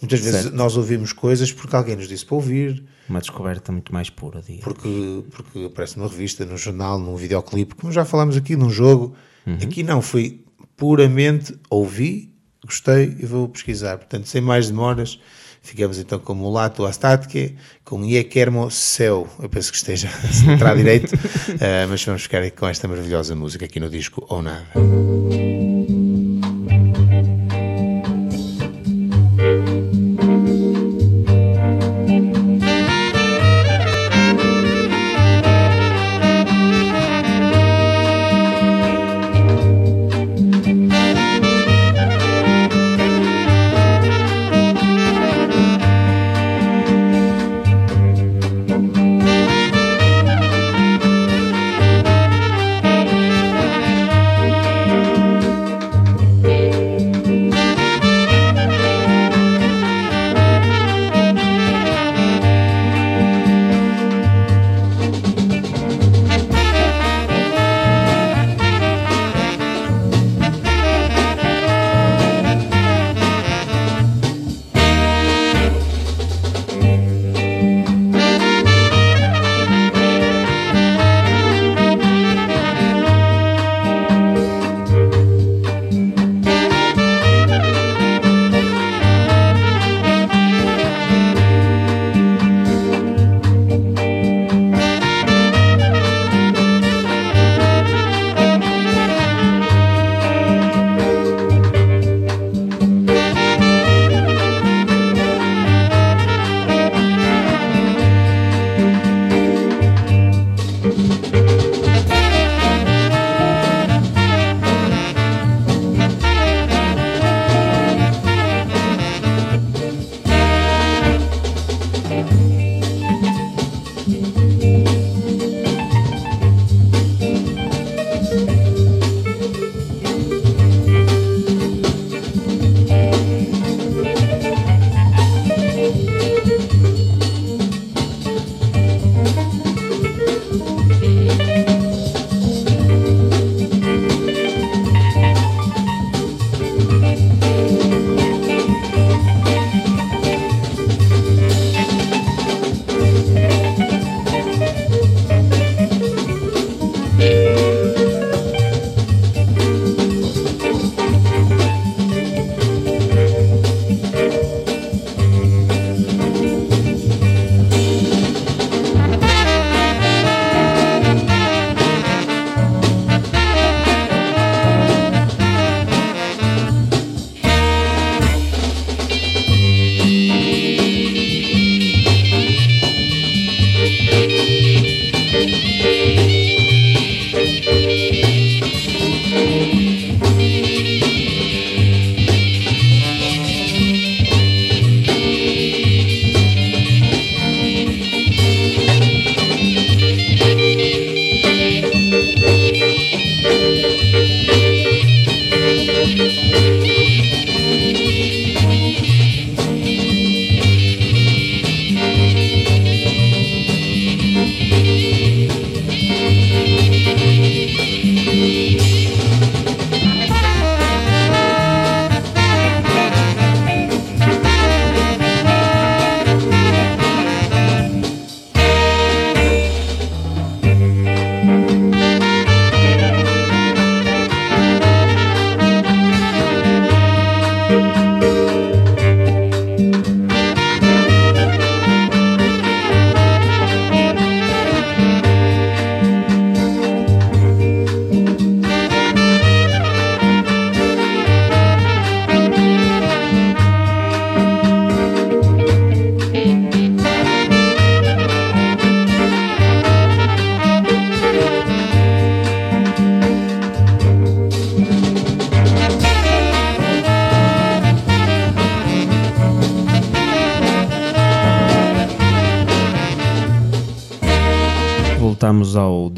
Muitas 0.00 0.20
vezes 0.20 0.42
Certo. 0.44 0.56
nós 0.56 0.76
ouvimos 0.78 1.12
coisas 1.12 1.52
porque 1.52 1.76
alguém 1.76 1.94
nos 1.94 2.08
disse 2.08 2.24
para 2.24 2.34
ouvir, 2.34 2.82
uma 3.06 3.20
descoberta 3.20 3.70
muito 3.70 3.92
mais 3.92 4.08
pura, 4.08 4.40
diga. 4.40 4.62
porque, 4.62 5.22
porque 5.30 5.66
aparece 5.66 5.98
numa 5.98 6.08
revista, 6.08 6.44
num 6.46 6.56
jornal, 6.56 6.98
num 6.98 7.14
videoclipe, 7.16 7.74
como 7.74 7.92
já 7.92 8.02
falámos 8.06 8.34
aqui, 8.34 8.56
num 8.56 8.70
jogo. 8.70 9.14
Aqui 9.62 9.82
não, 9.82 10.00
foi 10.00 10.40
puramente 10.80 11.54
ouvi, 11.68 12.32
gostei 12.64 13.14
e 13.20 13.26
vou 13.26 13.46
pesquisar. 13.46 13.98
Portanto, 13.98 14.26
sem 14.26 14.40
mais 14.40 14.68
demoras, 14.68 15.20
ficamos 15.60 15.98
então 15.98 16.18
com 16.18 16.34
Mulato 16.34 16.86
Astatke, 16.86 17.54
com 17.84 18.02
Iekermo 18.02 18.70
Céu. 18.70 19.28
Eu 19.38 19.50
penso 19.50 19.70
que 19.70 19.76
esteja 19.76 20.08
a 20.48 20.52
entrar 20.54 20.74
direito, 20.74 21.14
eh, 21.60 21.86
mas 21.86 22.02
vamos 22.02 22.22
ficar 22.22 22.38
aqui 22.38 22.56
com 22.56 22.66
esta 22.66 22.88
maravilhosa 22.88 23.36
música 23.36 23.66
aqui 23.66 23.78
no 23.78 23.90
disco 23.90 24.24
Ou 24.30 24.40
Nada. 24.40 24.64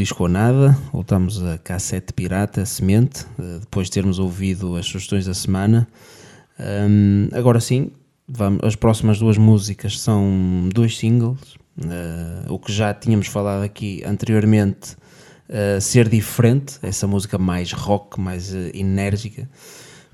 Disco 0.03 0.25
ou 0.25 0.29
Nada, 0.29 0.77
voltamos 0.93 1.41
a 1.45 1.59
Cassete 1.59 2.13
Pirata, 2.13 2.67
Semente, 2.67 3.25
eh, 3.39 3.59
depois 3.61 3.87
de 3.87 3.93
termos 3.93 4.19
ouvido 4.19 4.75
as 4.75 4.85
sugestões 4.85 5.27
da 5.27 5.33
semana. 5.33 5.87
Hum, 6.59 7.29
agora 7.33 7.61
sim, 7.61 7.93
vamos, 8.27 8.65
as 8.65 8.75
próximas 8.75 9.21
duas 9.21 9.39
músicas 9.39 10.01
são 10.01 10.69
dois 10.75 10.99
singles, 10.99 11.39
eh, 11.81 12.47
o 12.49 12.59
que 12.59 12.73
já 12.73 12.93
tínhamos 12.93 13.29
falado 13.29 13.63
aqui 13.63 14.03
anteriormente, 14.05 14.97
eh, 15.49 15.79
Ser 15.79 16.09
Diferente, 16.09 16.81
essa 16.83 17.07
música 17.07 17.39
mais 17.39 17.71
rock, 17.71 18.19
mais 18.19 18.53
eh, 18.53 18.73
enérgica. 18.75 19.49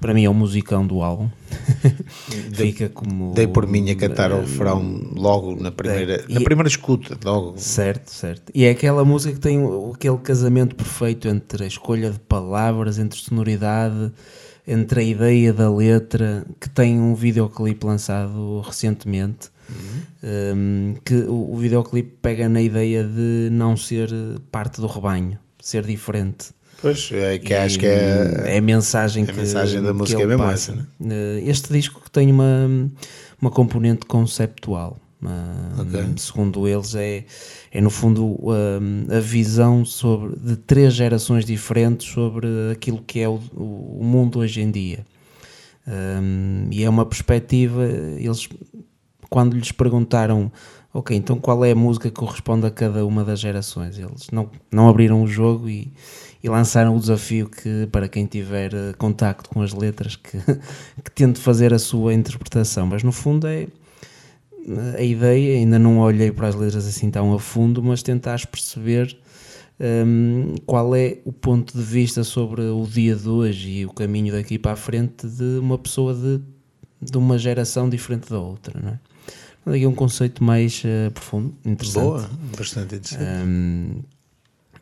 Para 0.00 0.14
mim 0.14 0.24
é 0.24 0.30
o 0.30 0.34
musicão 0.34 0.86
do 0.86 1.02
álbum. 1.02 1.28
Fica 2.54 2.88
como. 2.88 3.32
Dei 3.34 3.46
por 3.48 3.66
mim 3.66 3.90
a 3.90 3.96
cantar 3.96 4.30
o 4.32 4.36
eh, 4.36 4.40
refrão 4.40 5.10
logo 5.14 5.60
na 5.60 5.72
primeira, 5.72 6.24
e- 6.28 6.34
na 6.34 6.40
primeira 6.40 6.68
escuta, 6.68 7.18
logo. 7.24 7.54
Certo, 7.56 8.08
certo. 8.12 8.52
E 8.54 8.64
é 8.64 8.70
aquela 8.70 9.04
música 9.04 9.34
que 9.34 9.40
tem 9.40 9.58
aquele 9.92 10.18
casamento 10.18 10.76
perfeito 10.76 11.26
entre 11.28 11.64
a 11.64 11.66
escolha 11.66 12.10
de 12.10 12.18
palavras, 12.20 12.98
entre 12.98 13.18
sonoridade, 13.18 14.12
entre 14.66 15.00
a 15.00 15.02
ideia 15.02 15.52
da 15.52 15.68
letra, 15.68 16.46
que 16.60 16.68
tem 16.68 17.00
um 17.00 17.14
videoclipe 17.14 17.84
lançado 17.84 18.60
recentemente, 18.60 19.48
um, 20.22 20.94
que 21.04 21.14
o, 21.14 21.54
o 21.54 21.56
videoclipe 21.56 22.16
pega 22.22 22.48
na 22.48 22.60
ideia 22.62 23.02
de 23.02 23.48
não 23.50 23.76
ser 23.76 24.10
parte 24.52 24.80
do 24.80 24.86
rebanho, 24.86 25.38
ser 25.60 25.84
diferente. 25.84 26.50
Pois, 26.80 27.10
é 27.12 27.38
que 27.38 27.52
E, 27.52 27.56
acho 27.56 27.78
que 27.78 27.86
é. 27.86 28.42
é 28.54 28.58
a 28.58 28.62
mensagem 28.62 29.24
a 29.24 29.26
que 29.26 29.32
mensagem 29.32 29.82
da 29.82 29.92
música 29.92 30.22
é 30.22 30.26
mesmo 30.26 30.42
passa. 30.44 30.72
essa, 30.72 30.88
Eh, 31.12 31.42
Este 31.44 31.72
disco 31.72 32.00
que 32.00 32.10
tem 32.10 32.30
uma, 32.30 32.68
uma 33.40 33.50
componente 33.50 34.06
conceptual. 34.06 34.96
Ah, 35.24 35.80
Ok. 35.80 36.00
Segundo 36.18 36.68
eles, 36.68 36.94
é, 36.94 37.24
é 37.72 37.80
no 37.80 37.90
fundo 37.90 38.38
a 39.10 39.18
visão 39.18 39.84
sobre, 39.84 40.36
de 40.38 40.56
três 40.56 40.94
gerações 40.94 41.44
diferentes 41.44 42.06
sobre 42.08 42.46
aquilo 42.72 43.02
que 43.04 43.18
é 43.20 43.28
o, 43.28 43.40
o 43.56 44.00
mundo 44.04 44.38
hoje 44.38 44.60
em 44.60 44.70
dia. 44.70 45.04
Um, 45.86 46.68
e 46.70 46.84
é 46.84 46.88
uma 46.88 47.04
perspectiva, 47.06 47.84
eles 48.18 48.48
quando 49.30 49.54
lhes 49.56 49.72
perguntaram 49.72 50.52
ok, 50.92 51.16
então 51.16 51.38
qual 51.38 51.64
é 51.64 51.72
a 51.72 51.74
música 51.74 52.08
que 52.10 52.14
corresponde 52.16 52.66
a 52.66 52.70
cada 52.70 53.04
uma 53.06 53.24
das 53.24 53.40
gerações, 53.40 53.98
eles 53.98 54.26
não, 54.32 54.50
não 54.70 54.88
abriram 54.88 55.22
o 55.22 55.26
jogo 55.26 55.68
e, 55.68 55.90
e 56.42 56.48
lançaram 56.48 56.96
o 56.96 57.00
desafio 57.00 57.48
que 57.48 57.88
para 57.90 58.08
quem 58.08 58.26
tiver 58.26 58.72
eh, 58.72 58.92
contacto 58.96 59.48
com 59.50 59.60
as 59.62 59.72
letras 59.72 60.16
que, 60.16 60.38
que 61.04 61.10
tente 61.14 61.40
fazer 61.40 61.74
a 61.74 61.78
sua 61.78 62.14
interpretação, 62.14 62.86
mas 62.86 63.02
no 63.02 63.12
fundo 63.12 63.46
é 63.46 63.66
a 64.96 65.02
ideia, 65.02 65.56
ainda 65.56 65.78
não 65.78 65.98
olhei 65.98 66.30
para 66.30 66.48
as 66.48 66.54
letras 66.54 66.86
assim 66.86 67.10
tão 67.10 67.32
a 67.34 67.38
fundo, 67.38 67.82
mas 67.82 68.02
tentares 68.02 68.44
perceber 68.44 69.16
hum, 69.80 70.54
qual 70.66 70.94
é 70.94 71.18
o 71.24 71.32
ponto 71.32 71.76
de 71.76 71.82
vista 71.82 72.22
sobre 72.22 72.62
o 72.62 72.84
dia 72.84 73.14
de 73.14 73.28
hoje 73.28 73.70
e 73.70 73.86
o 73.86 73.90
caminho 73.90 74.32
daqui 74.32 74.58
para 74.58 74.72
a 74.72 74.76
frente 74.76 75.26
de 75.26 75.58
uma 75.58 75.78
pessoa 75.78 76.14
de, 76.14 76.40
de 77.00 77.16
uma 77.16 77.38
geração 77.38 77.88
diferente 77.88 78.28
da 78.28 78.38
outra, 78.38 78.78
não 78.80 78.90
é? 78.90 78.98
Aqui 79.66 79.84
é 79.84 79.88
um 79.88 79.94
conceito 79.94 80.42
mais 80.42 80.82
eh, 80.84 81.10
profundo, 81.10 81.54
interessante. 81.64 82.04
Boa, 82.04 82.30
bastante 82.56 82.94
interessante. 82.94 83.46
Hum, 83.46 84.00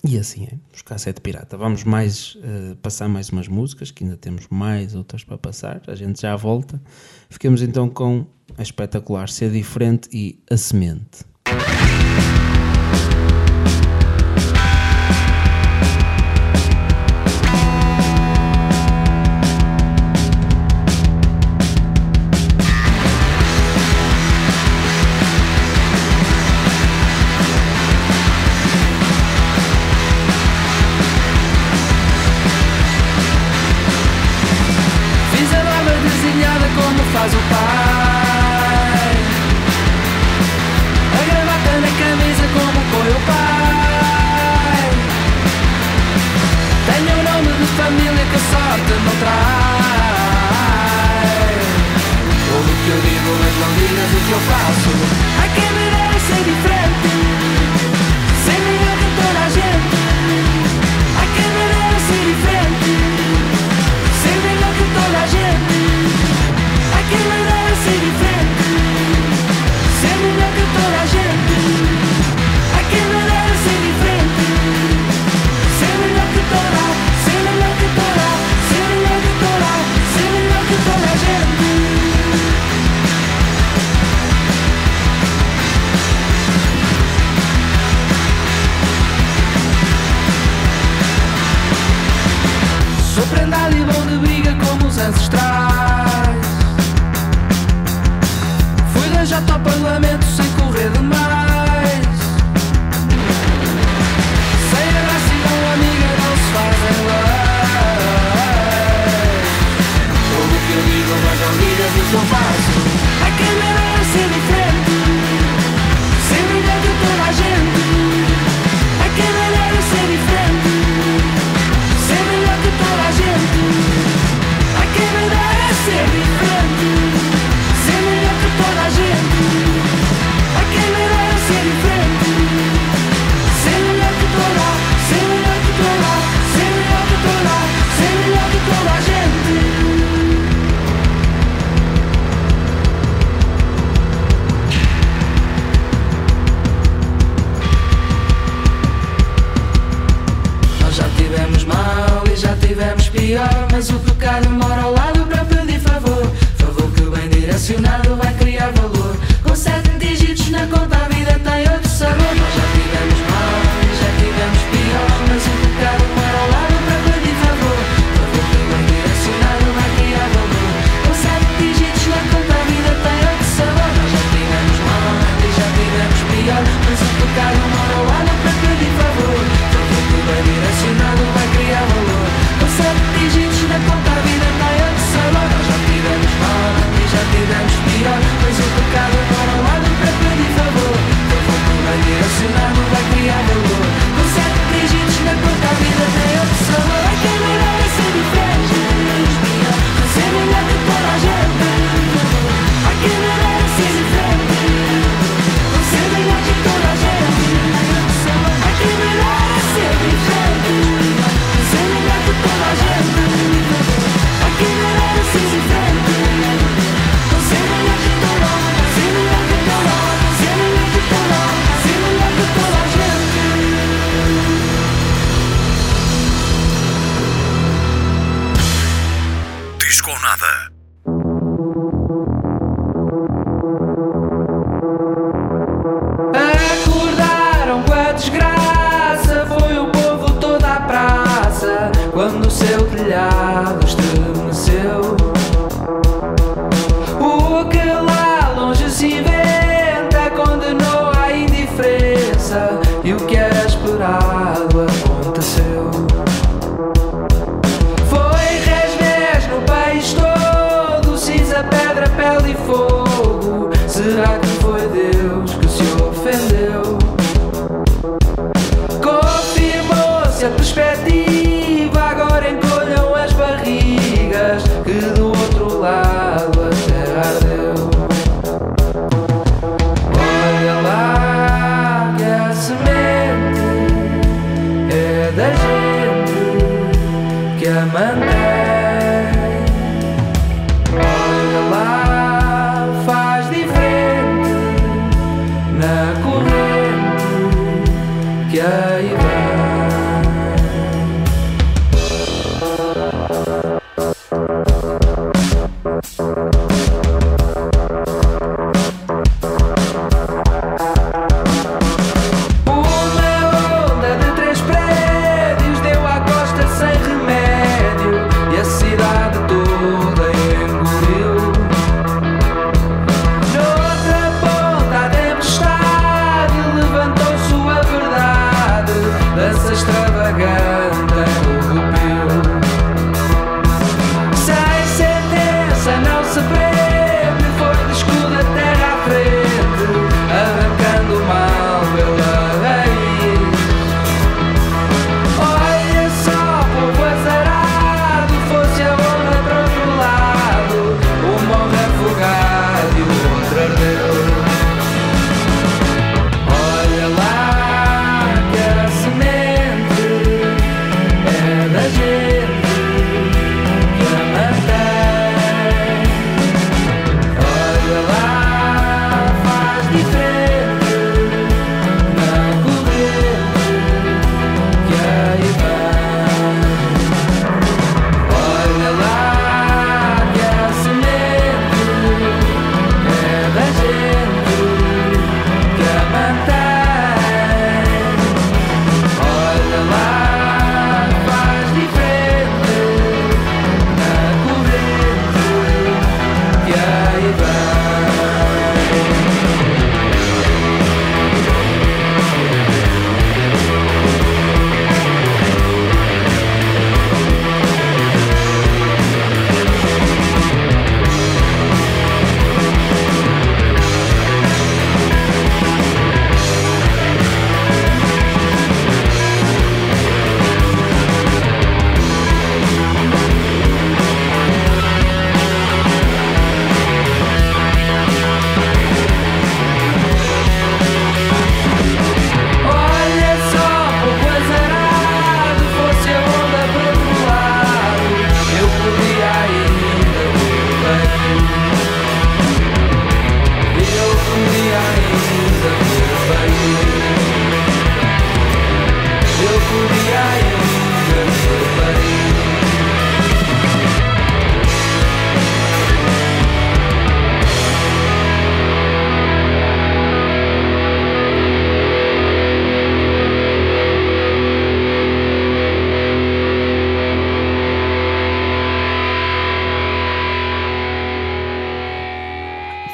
e 0.07 0.19
assim 0.19 0.45
é, 0.45 0.59
os 0.73 0.83
cassete 0.83 1.21
pirata. 1.21 1.57
Vamos 1.57 1.85
mais 1.85 2.39
eh, 2.43 2.77
passar 2.81 3.09
mais 3.09 3.29
umas 3.31 3.49
músicas, 3.49 3.91
que 3.91 4.05
ainda 4.05 4.17
temos 4.17 4.47
mais 4.49 4.95
outras 4.95 5.25
para 5.25 5.37
passar. 5.37 5.83
A 5.87 5.95
gente 5.95 6.21
já 6.21 6.35
volta. 6.37 6.81
Ficamos 7.29 7.61
então 7.63 7.89
com 7.89 8.27
a 8.57 8.63
espetacular 8.63 9.29
Ser 9.29 9.51
Diferente 9.51 10.09
e 10.13 10.41
A 10.51 10.57
Semente. 10.57 11.25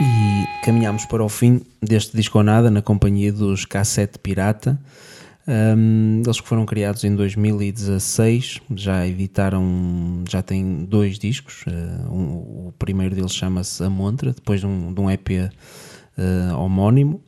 E 0.05 0.65
caminhamos 0.65 1.05
para 1.07 1.23
o 1.23 1.29
fim 1.29 1.61
deste 1.81 2.17
disco 2.17 2.39
ou 2.39 2.43
nada 2.45 2.71
na 2.71 2.83
companhia 2.83 3.33
dos 3.33 3.65
Cassete 3.65 4.19
Pirata. 4.19 4.77
Um, 5.47 6.23
eles 6.25 6.41
que 6.41 6.47
foram 6.49 6.65
criados 6.67 7.03
em 7.05 7.15
2016 7.15 8.61
já 8.75 9.07
editaram, 9.07 10.25
já 10.29 10.43
têm 10.43 10.85
dois 10.85 11.19
discos. 11.21 11.65
uh, 11.67 12.13
um- 12.13 12.69
o 12.69 12.75
primeiro 12.79 13.15
deles 13.15 13.33
chama-se 13.33 13.83
A 13.85 13.91
Montra, 13.91 14.33
depois 14.33 14.61
de 14.61 14.67
um, 14.67 14.93
de 14.93 15.01
um 15.01 15.09
EP 15.11 15.29
uh, 15.31 16.57
homónimo. 16.59 17.21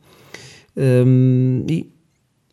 Um, 0.77 1.65
e 1.69 1.89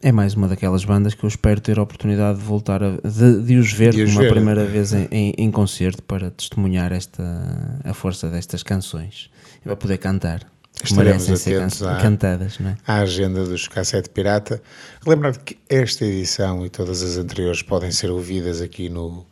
é 0.01 0.11
mais 0.13 0.35
uma 0.35 0.47
daquelas 0.49 0.85
bandas 0.85 1.15
que 1.15 1.25
eu 1.25 1.29
espero 1.29 1.61
ter 1.61 1.79
a 1.79 1.83
oportunidade 1.83 2.39
de 2.39 2.45
voltar 2.45 2.83
a, 2.83 2.91
de, 2.97 3.43
de 3.43 3.57
os 3.57 3.73
ver 3.73 3.93
De 3.93 4.03
os 4.03 4.13
uma 4.13 4.23
ver. 4.23 4.31
primeira 4.33 4.65
vez 4.65 4.93
em, 4.93 5.07
em- 5.13 5.35
em 5.39 5.51
concerto 5.51 6.03
para 6.03 6.31
testemunhar 6.31 6.93
esta, 6.93 7.81
a 7.85 7.95
força 7.95 8.29
destas 8.29 8.63
canções 8.65 9.31
e 9.63 9.65
para 9.65 9.77
poder 9.77 9.99
cantar. 9.99 10.51
Estaremos 10.83 11.23
ser 11.25 11.57
atentos 11.59 11.79
can- 11.81 11.91
à- 11.97 12.01
cantadas, 12.01 12.59
não 12.59 12.71
é? 12.71 12.77
à 12.87 12.97
agenda 13.01 13.45
dos 13.45 13.69
Cassete 13.69 14.09
Pirata. 14.09 14.61
Lembrar 15.07 15.37
que 15.37 15.57
esta 15.69 16.05
edição 16.05 16.65
e 16.65 16.71
todas 16.71 17.03
as 17.03 17.19
anteriores 17.19 17.63
podem 17.63 17.93
ser 17.93 18.11
ouvidas 18.11 18.61
aqui 18.61 18.89
no, 18.89 19.27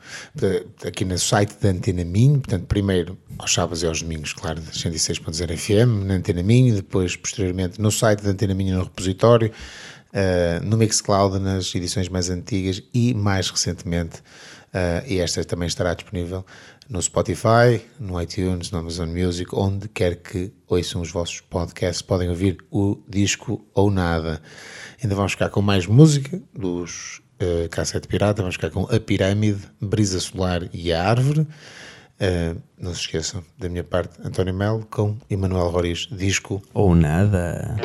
aqui 0.87 1.05
no 1.05 1.19
site 1.19 1.57
da 1.61 1.71
Antena 1.71 2.05
Minho. 2.05 2.41
Portanto, 2.41 2.67
primeiro 2.67 3.19
aos 3.39 3.53
sábados 3.53 3.83
e 3.83 3.87
aos 3.87 4.03
domingos, 4.03 4.33
claro, 4.35 4.61
das 4.61 4.77
106.0 4.77 5.57
FM, 5.57 6.05
na 6.07 6.15
Antena 6.15 6.43
Minho, 6.43 6.75
depois, 6.75 7.17
posteriormente, 7.17 7.81
no 7.81 7.91
site 7.91 8.23
da 8.23 8.31
Antena 8.31 8.55
Minho 8.55 8.77
no 8.77 8.85
repositório, 8.85 9.51
eh, 10.13 10.61
no 10.63 10.77
Mixcloud, 10.77 11.39
nas 11.41 11.75
edições 11.75 12.09
mais 12.09 12.29
antigas 12.31 12.83
e, 12.93 13.15
mais 13.15 13.49
recentemente, 13.49 14.23
eh, 14.75 15.05
e 15.07 15.19
esta 15.19 15.43
também 15.45 15.67
estará 15.67 15.95
disponível 15.95 16.45
no 16.91 17.01
Spotify, 17.01 17.81
no 18.01 18.21
iTunes, 18.21 18.73
no 18.73 18.81
Amazon 18.81 19.09
Music, 19.09 19.49
onde 19.55 19.89
quer 19.89 20.17
que 20.17 20.53
ouçam 20.67 21.01
os 21.01 21.13
vossos 21.13 21.41
podcasts, 21.41 22.03
podem 22.03 22.29
ouvir 22.29 22.59
o 22.69 22.99
disco 23.09 23.65
ou 23.73 23.93
nada. 23.93 24.43
Ainda 25.01 25.15
vamos 25.15 25.33
ficar 25.33 25.51
com 25.51 25.63
mais 25.63 25.87
música 25.87 26.43
dos 26.53 27.23
uh, 27.41 27.69
Cassete 27.71 28.09
Pirata, 28.09 28.43
vamos 28.43 28.57
ficar 28.57 28.71
com 28.71 28.83
A 28.93 28.99
Pirâmide, 28.99 29.63
Brisa 29.81 30.19
Solar 30.19 30.69
e 30.73 30.93
a 30.93 31.09
Árvore. 31.09 31.43
Uh, 31.43 32.61
não 32.77 32.93
se 32.93 33.03
esqueçam, 33.03 33.43
da 33.57 33.69
minha 33.69 33.85
parte, 33.85 34.19
António 34.25 34.53
Melo 34.53 34.85
com 34.91 35.17
Emanuel 35.31 35.69
Roriz, 35.69 36.09
disco 36.11 36.61
Ou 36.75 36.97
nada. 36.97 37.77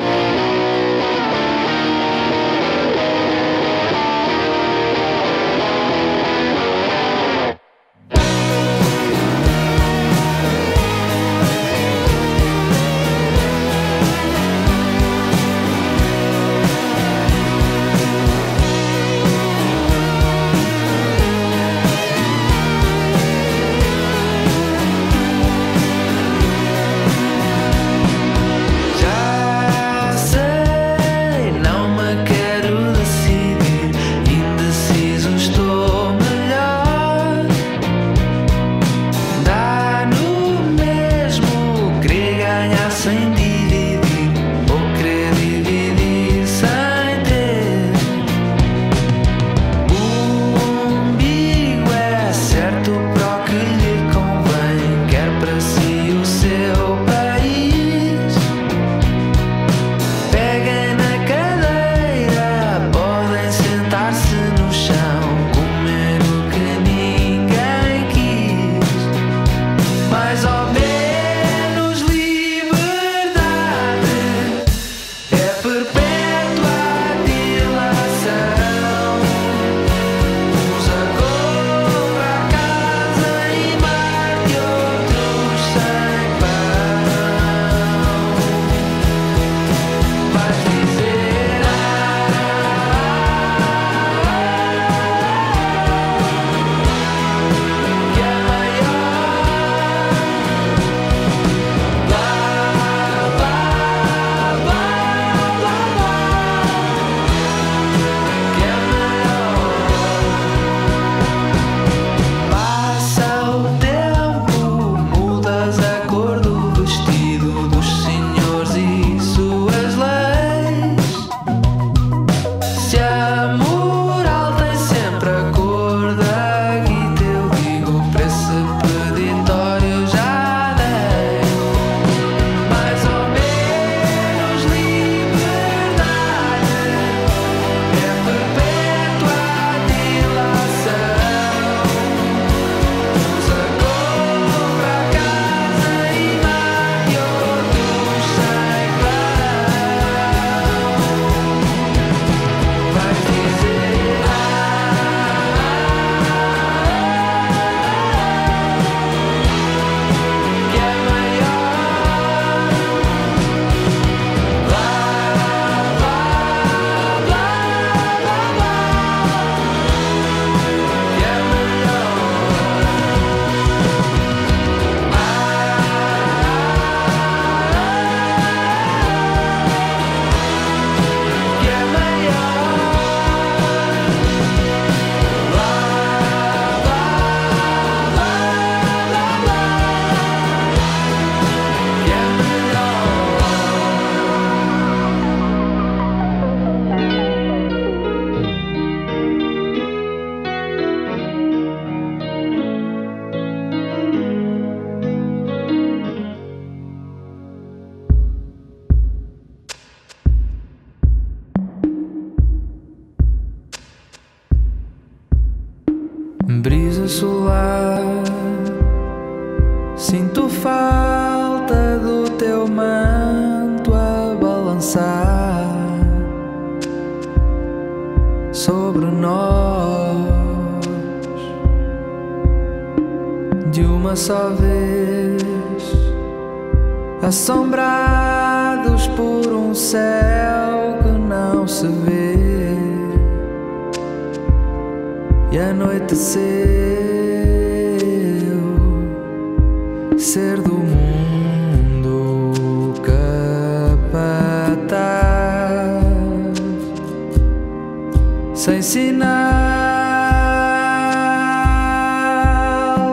sem 258.56 258.80
sinal 258.80 259.26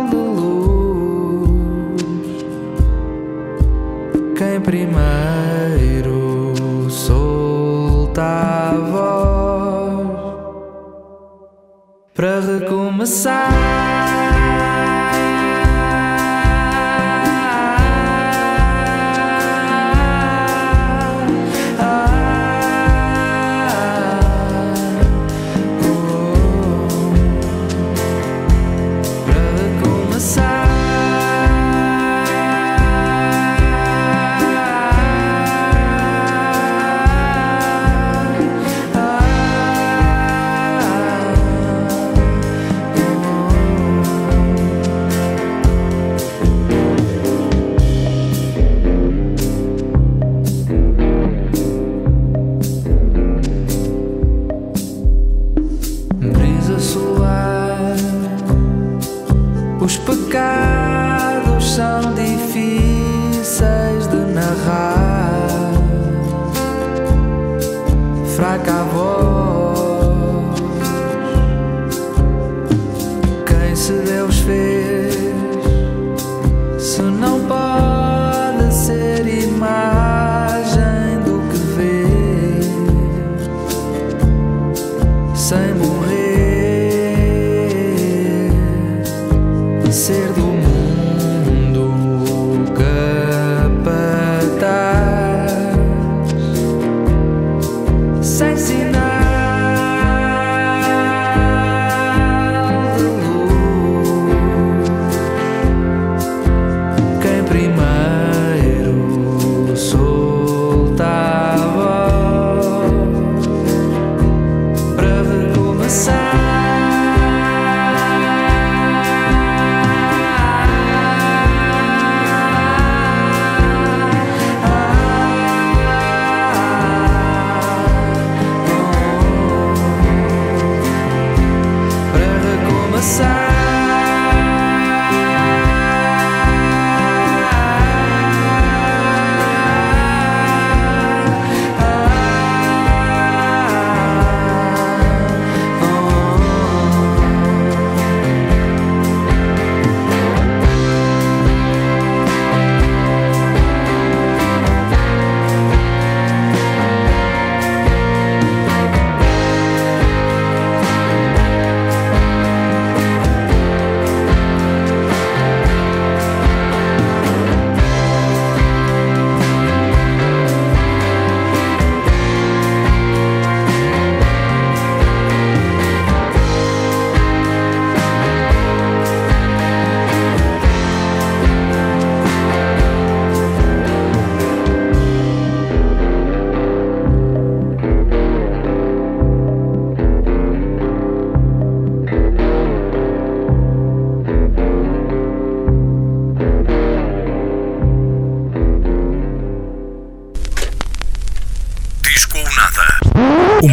de 0.09 0.15
luz. 0.15 1.49
Quem 4.37 4.61
primeiro 4.61 4.95
solta 6.89 8.23
a 8.23 8.73
voz 8.89 10.07
para 12.15 12.39
recomeçar. 12.39 13.82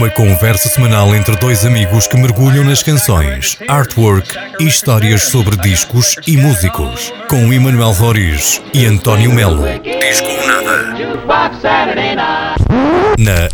Uma 0.01 0.09
conversa 0.09 0.67
semanal 0.71 1.15
entre 1.15 1.37
dois 1.37 1.67
amigos 1.67 2.07
que 2.07 2.17
mergulham 2.17 2.65
nas 2.65 2.83
canções, 2.83 3.59
artwork 3.69 4.35
e 4.59 4.65
histórias 4.67 5.25
sobre 5.25 5.59
discos 5.59 6.17
e 6.27 6.39
músicos. 6.39 7.13
Com 7.29 7.53
Emanuel 7.53 7.91
Roriz 7.91 8.63
e 8.73 8.87
António 8.87 9.31
Melo. 9.31 9.63
Disco 9.83 10.27
ou 10.27 10.47
nada. 10.47 10.97
Na 13.19 13.51